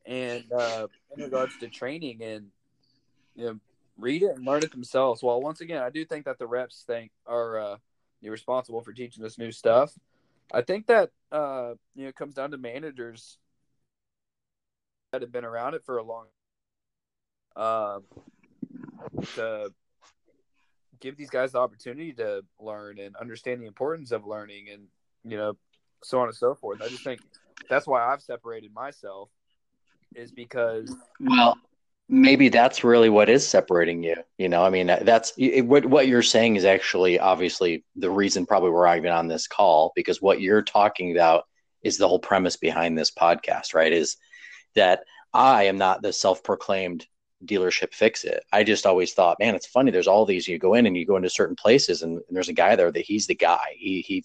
[0.06, 2.46] and uh, in regards to training and
[3.36, 3.60] you know
[3.96, 5.22] read it and learn it themselves.
[5.22, 7.76] Well once again i do think that the reps think are uh,
[8.22, 9.92] responsible for teaching this new stuff.
[10.52, 13.38] I think that uh, you know it comes down to managers
[15.12, 16.26] that have been around it for a long
[17.56, 18.04] um
[19.34, 19.72] to
[21.00, 24.84] give these guys the opportunity to learn and understand the importance of learning and
[25.24, 25.56] you know
[26.02, 26.80] so on and so forth.
[26.80, 27.20] I just think
[27.68, 29.28] that's why i've separated myself
[30.14, 31.56] is because well
[32.12, 36.08] maybe that's really what is separating you you know i mean that's it, what, what
[36.08, 40.40] you're saying is actually obviously the reason probably we're even on this call because what
[40.40, 41.44] you're talking about
[41.82, 44.16] is the whole premise behind this podcast right is
[44.74, 47.06] that i am not the self-proclaimed
[47.44, 48.44] dealership fix it.
[48.52, 49.90] I just always thought, man, it's funny.
[49.90, 50.46] There's all these.
[50.46, 52.92] You go in and you go into certain places, and, and there's a guy there
[52.92, 53.74] that he's the guy.
[53.76, 54.24] He he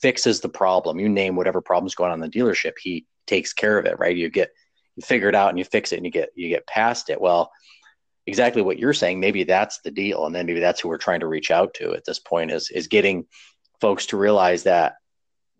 [0.00, 0.98] fixes the problem.
[0.98, 4.16] You name whatever problem's going on in the dealership, he takes care of it, right?
[4.16, 4.50] You get
[4.98, 7.20] you figure it out and you fix it and you get you get past it.
[7.20, 7.52] Well,
[8.26, 10.26] exactly what you're saying, maybe that's the deal.
[10.26, 12.70] And then maybe that's who we're trying to reach out to at this point is
[12.70, 13.26] is getting
[13.80, 14.96] folks to realize that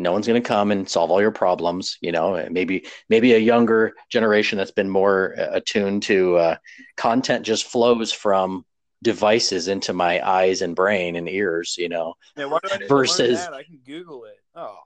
[0.01, 3.39] no one's going to come and solve all your problems you know maybe maybe a
[3.39, 6.57] younger generation that's been more attuned to uh,
[6.97, 8.65] content just flows from
[9.03, 12.49] devices into my eyes and brain and ears you know yeah,
[12.89, 14.77] versus i can google it oh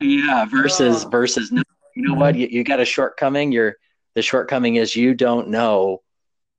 [0.00, 1.08] yeah versus oh.
[1.08, 3.76] versus you know what you, you got a shortcoming you're
[4.14, 6.02] the shortcoming is you don't know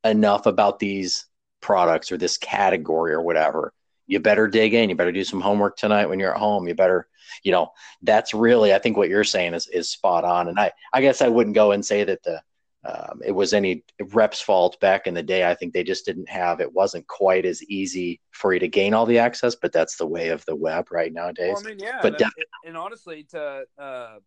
[0.04, 1.26] enough about these
[1.62, 3.74] products or this category or whatever.
[4.08, 4.90] You better dig in.
[4.90, 6.68] You better do some homework tonight when you're at home.
[6.68, 7.08] You better
[7.44, 7.72] you know
[8.04, 10.48] that's really i think what you're saying is is spot on.
[10.48, 12.42] And i i guess i wouldn't go and say that the
[12.88, 15.50] um, it was any reps fault back in the day.
[15.50, 18.94] I think they just didn't have it wasn't quite as easy for you to gain
[18.94, 21.56] all the access but that's the way of the web right nowadays.
[21.56, 22.32] Well, I mean, yeah but and,
[22.66, 24.18] and honestly to uh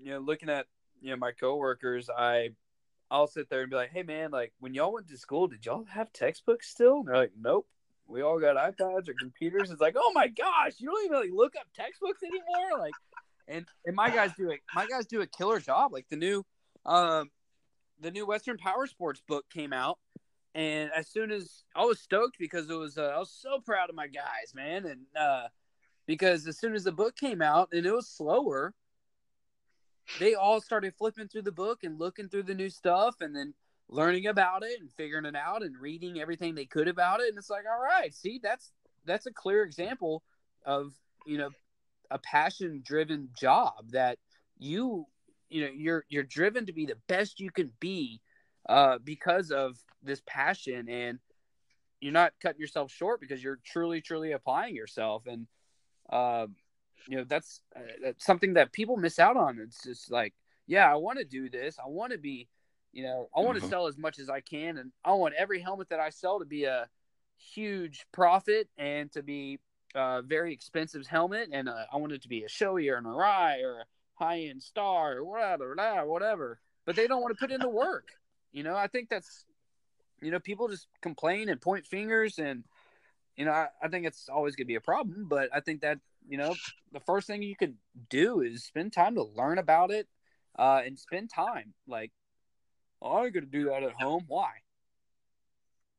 [0.00, 0.66] you know looking at
[1.00, 2.50] you know my coworkers i
[3.10, 5.64] I'll sit there and be like, "Hey, man, like when y'all went to school, did
[5.64, 7.66] y'all have textbooks still?" And they're like, "Nope."
[8.08, 9.70] we all got iPads or computers.
[9.70, 12.78] It's like, oh my gosh, you don't even like look up textbooks anymore.
[12.78, 12.94] Like,
[13.46, 14.60] and and my guys do it.
[14.74, 15.92] My guys do a killer job.
[15.92, 16.44] Like the new,
[16.86, 17.30] um,
[18.00, 19.98] the new Western Power Sports book came out,
[20.54, 23.90] and as soon as I was stoked because it was, uh, I was so proud
[23.90, 25.48] of my guys, man, and uh,
[26.06, 28.74] because as soon as the book came out and it was slower,
[30.18, 33.54] they all started flipping through the book and looking through the new stuff, and then
[33.88, 37.28] learning about it and figuring it out and reading everything they could about it.
[37.28, 38.72] And it's like all right see that's
[39.06, 40.22] that's a clear example
[40.66, 40.92] of
[41.26, 41.50] you know
[42.10, 44.18] a passion driven job that
[44.58, 45.06] you
[45.48, 48.20] you know you're you're driven to be the best you can be
[48.68, 51.18] uh because of this passion and
[52.00, 55.26] you're not cutting yourself short because you're truly truly applying yourself.
[55.26, 55.46] And
[56.10, 56.46] uh
[57.08, 60.34] you know that's, uh, that's something that people miss out on it's just like
[60.66, 62.46] yeah i want to do this i want to be
[62.92, 63.70] you know, I want to mm-hmm.
[63.70, 66.44] sell as much as I can, and I want every helmet that I sell to
[66.44, 66.88] be a
[67.36, 69.60] huge profit and to be
[69.94, 73.04] a very expensive helmet, and uh, I want it to be a Shoei or an
[73.04, 75.74] Arai or a high end star or whatever,
[76.06, 76.60] whatever.
[76.86, 78.08] But they don't want to put in the work.
[78.52, 79.44] You know, I think that's,
[80.22, 82.64] you know, people just complain and point fingers, and
[83.36, 85.26] you know, I, I think it's always going to be a problem.
[85.28, 85.98] But I think that
[86.28, 86.54] you know,
[86.92, 87.74] the first thing you could
[88.10, 90.06] do is spend time to learn about it,
[90.58, 92.12] uh, and spend time like
[93.02, 94.24] oh, I'm going to do that at home.
[94.26, 94.50] Why?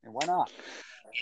[0.03, 0.51] And why not?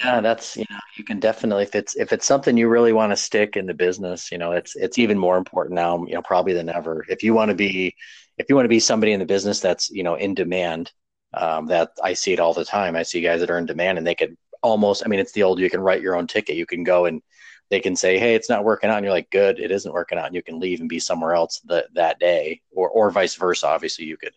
[0.03, 3.11] Yeah, that's you know you can definitely if it's if it's something you really want
[3.11, 6.21] to stick in the business, you know it's it's even more important now, you know
[6.21, 7.05] probably than ever.
[7.07, 7.95] If you want to be
[8.37, 10.91] if you want to be somebody in the business that's you know in demand,
[11.33, 12.95] um, that I see it all the time.
[12.95, 15.43] I see guys that are in demand and they could almost I mean it's the
[15.43, 16.57] old you can write your own ticket.
[16.57, 17.21] You can go and
[17.69, 20.17] they can say, "Hey, it's not working out," and you're like, "Good, it isn't working
[20.17, 23.35] out," and you can leave and be somewhere else that that day, or or vice
[23.35, 23.67] versa.
[23.67, 24.33] Obviously, you could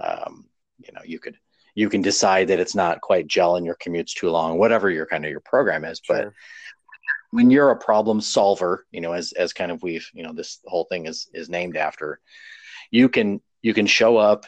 [0.00, 0.46] um,
[0.78, 1.36] you know you could
[1.74, 5.24] you can decide that it's not quite gelling your commute's too long whatever your kind
[5.24, 6.16] of your program is sure.
[6.16, 6.32] but
[7.30, 10.60] when you're a problem solver you know as as kind of we've you know this
[10.66, 12.20] whole thing is is named after
[12.90, 14.46] you can you can show up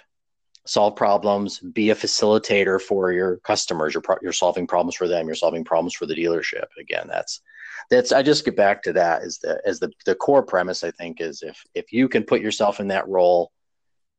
[0.67, 5.27] solve problems be a facilitator for your customers you're, pro- you're solving problems for them
[5.27, 7.41] you're solving problems for the dealership again that's
[7.91, 10.91] that's i just get back to that as the as the the core premise i
[10.91, 13.53] think is if if you can put yourself in that role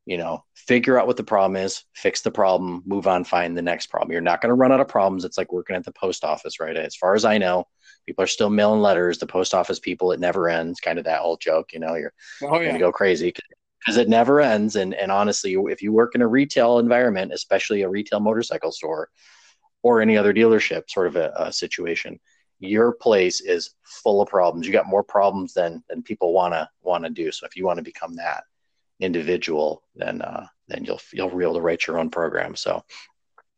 [0.06, 3.62] you know, figure out what the problem is, fix the problem, move on, find the
[3.62, 4.12] next problem.
[4.12, 5.26] You're not going to run out of problems.
[5.26, 6.76] It's like working at the post office, right?
[6.76, 7.68] As far as I know,
[8.06, 9.20] people are still mailing letters.
[9.20, 10.80] The post office people, it never ends.
[10.80, 12.14] Kind of that old joke, you know, you're
[12.44, 12.64] oh, yeah.
[12.64, 13.34] going to go crazy
[13.80, 14.76] because it never ends.
[14.76, 19.10] And and honestly, if you work in a retail environment, especially a retail motorcycle store
[19.84, 22.20] or any other dealership, sort of a, a situation,
[22.62, 24.66] your place is full of problems.
[24.66, 26.54] You got more problems than than people want
[27.04, 27.32] to do.
[27.32, 28.44] So if you want to become that
[29.00, 32.56] individual, then uh, then you'll you'll be able to write your own program.
[32.56, 32.84] So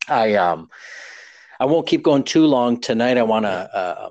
[0.08, 0.70] I um
[1.60, 3.18] I won't keep going too long tonight.
[3.18, 4.10] I want to uh,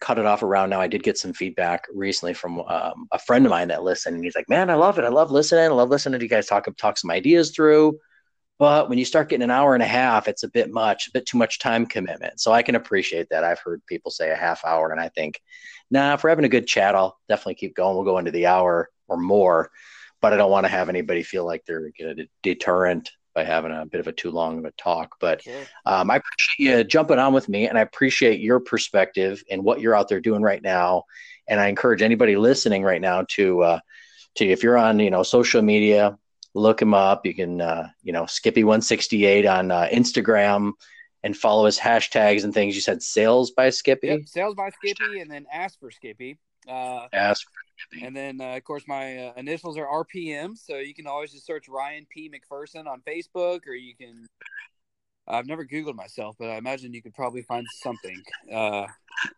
[0.00, 0.80] cut it off around now.
[0.80, 4.24] I did get some feedback recently from um, a friend of mine that listened, and
[4.24, 5.04] he's like, "Man, I love it.
[5.04, 5.64] I love listening.
[5.64, 7.98] I love listening to you guys talk talk some ideas through."
[8.58, 11.10] But when you start getting an hour and a half, it's a bit much, a
[11.12, 12.40] bit too much time commitment.
[12.40, 13.44] So I can appreciate that.
[13.44, 15.40] I've heard people say a half hour, and I think,
[15.90, 17.96] nah, if we're having a good chat, I'll definitely keep going.
[17.96, 19.70] We'll go into the hour or more
[20.20, 23.84] but I don't want to have anybody feel like they're a deterrent by having a
[23.84, 25.16] bit of a too long of a talk.
[25.20, 25.42] But
[25.84, 29.80] um, I appreciate you jumping on with me, and I appreciate your perspective and what
[29.80, 31.04] you're out there doing right now.
[31.46, 33.80] And I encourage anybody listening right now to uh,
[34.36, 36.18] to if you're on you know social media,
[36.56, 37.26] look him up.
[37.26, 40.72] You can uh, you know Skippy168 on uh, Instagram
[41.22, 42.74] and follow his hashtags and things.
[42.74, 44.08] You said sales by Skippy.
[44.08, 46.38] Yep, sales by Skippy, and then ask for Skippy.
[46.68, 47.46] Uh, ask
[48.02, 51.46] and then uh, of course my uh, initials are RPM, so you can always just
[51.46, 54.26] search Ryan P McPherson on Facebook, or you can.
[55.28, 58.22] I've never Googled myself, but I imagine you could probably find something.
[58.52, 58.86] Uh,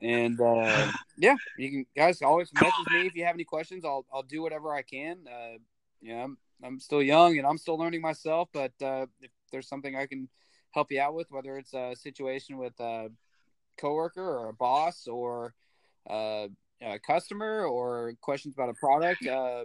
[0.02, 3.84] and uh, yeah, you can guys always message me if you have any questions.
[3.84, 5.18] I'll I'll do whatever I can.
[5.26, 9.96] Uh, I'm, I'm still young and I'm still learning myself, but uh, if there's something
[9.96, 10.28] I can
[10.72, 13.10] help you out with, whether it's a situation with a
[13.76, 15.54] coworker or a boss or
[16.08, 16.48] uh,
[16.82, 19.64] a customer or questions about a product, uh,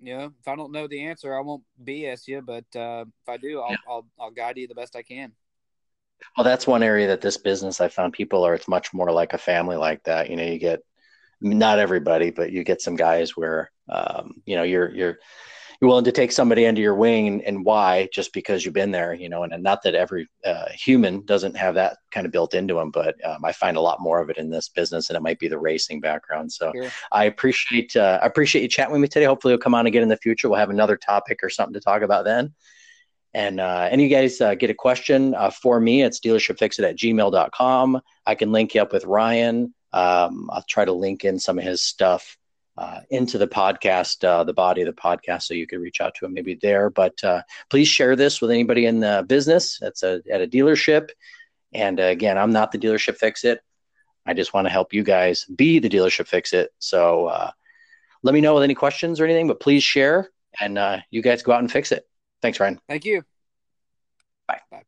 [0.00, 2.42] you know, if I don't know the answer, I won't BS you.
[2.42, 5.32] But uh, if I do, I'll, I'll I'll guide you the best I can.
[6.36, 8.54] Well, that's one area that this business I found people are.
[8.54, 10.30] It's much more like a family like that.
[10.30, 10.80] You know, you get
[11.40, 15.18] not everybody, but you get some guys where um, you know you're you're
[15.80, 18.90] you're willing to take somebody under your wing and, and why just because you've been
[18.90, 22.32] there you know and, and not that every uh, human doesn't have that kind of
[22.32, 25.08] built into them but um, i find a lot more of it in this business
[25.08, 26.90] and it might be the racing background so sure.
[27.12, 30.02] i appreciate uh, i appreciate you chatting with me today hopefully you'll come on again
[30.02, 32.52] in the future we'll have another topic or something to talk about then
[33.32, 36.96] and uh, any you guys uh, get a question uh, for me, it's dealershipfixit at
[36.96, 38.00] gmail.com.
[38.26, 39.72] I can link you up with Ryan.
[39.92, 42.36] Um, I'll try to link in some of his stuff
[42.80, 46.14] uh, into the podcast, uh, the body of the podcast, so you could reach out
[46.14, 46.88] to him maybe there.
[46.88, 51.10] But uh, please share this with anybody in the business that's a, at a dealership.
[51.74, 53.60] And again, I'm not the dealership fix it.
[54.24, 56.72] I just want to help you guys be the dealership fix it.
[56.78, 57.50] So
[58.22, 61.52] let me know with any questions or anything, but please share and you guys go
[61.52, 62.08] out and fix it.
[62.40, 62.80] Thanks, Ryan.
[62.88, 63.22] Thank you.
[64.48, 64.60] Bye.
[64.70, 64.82] Bye.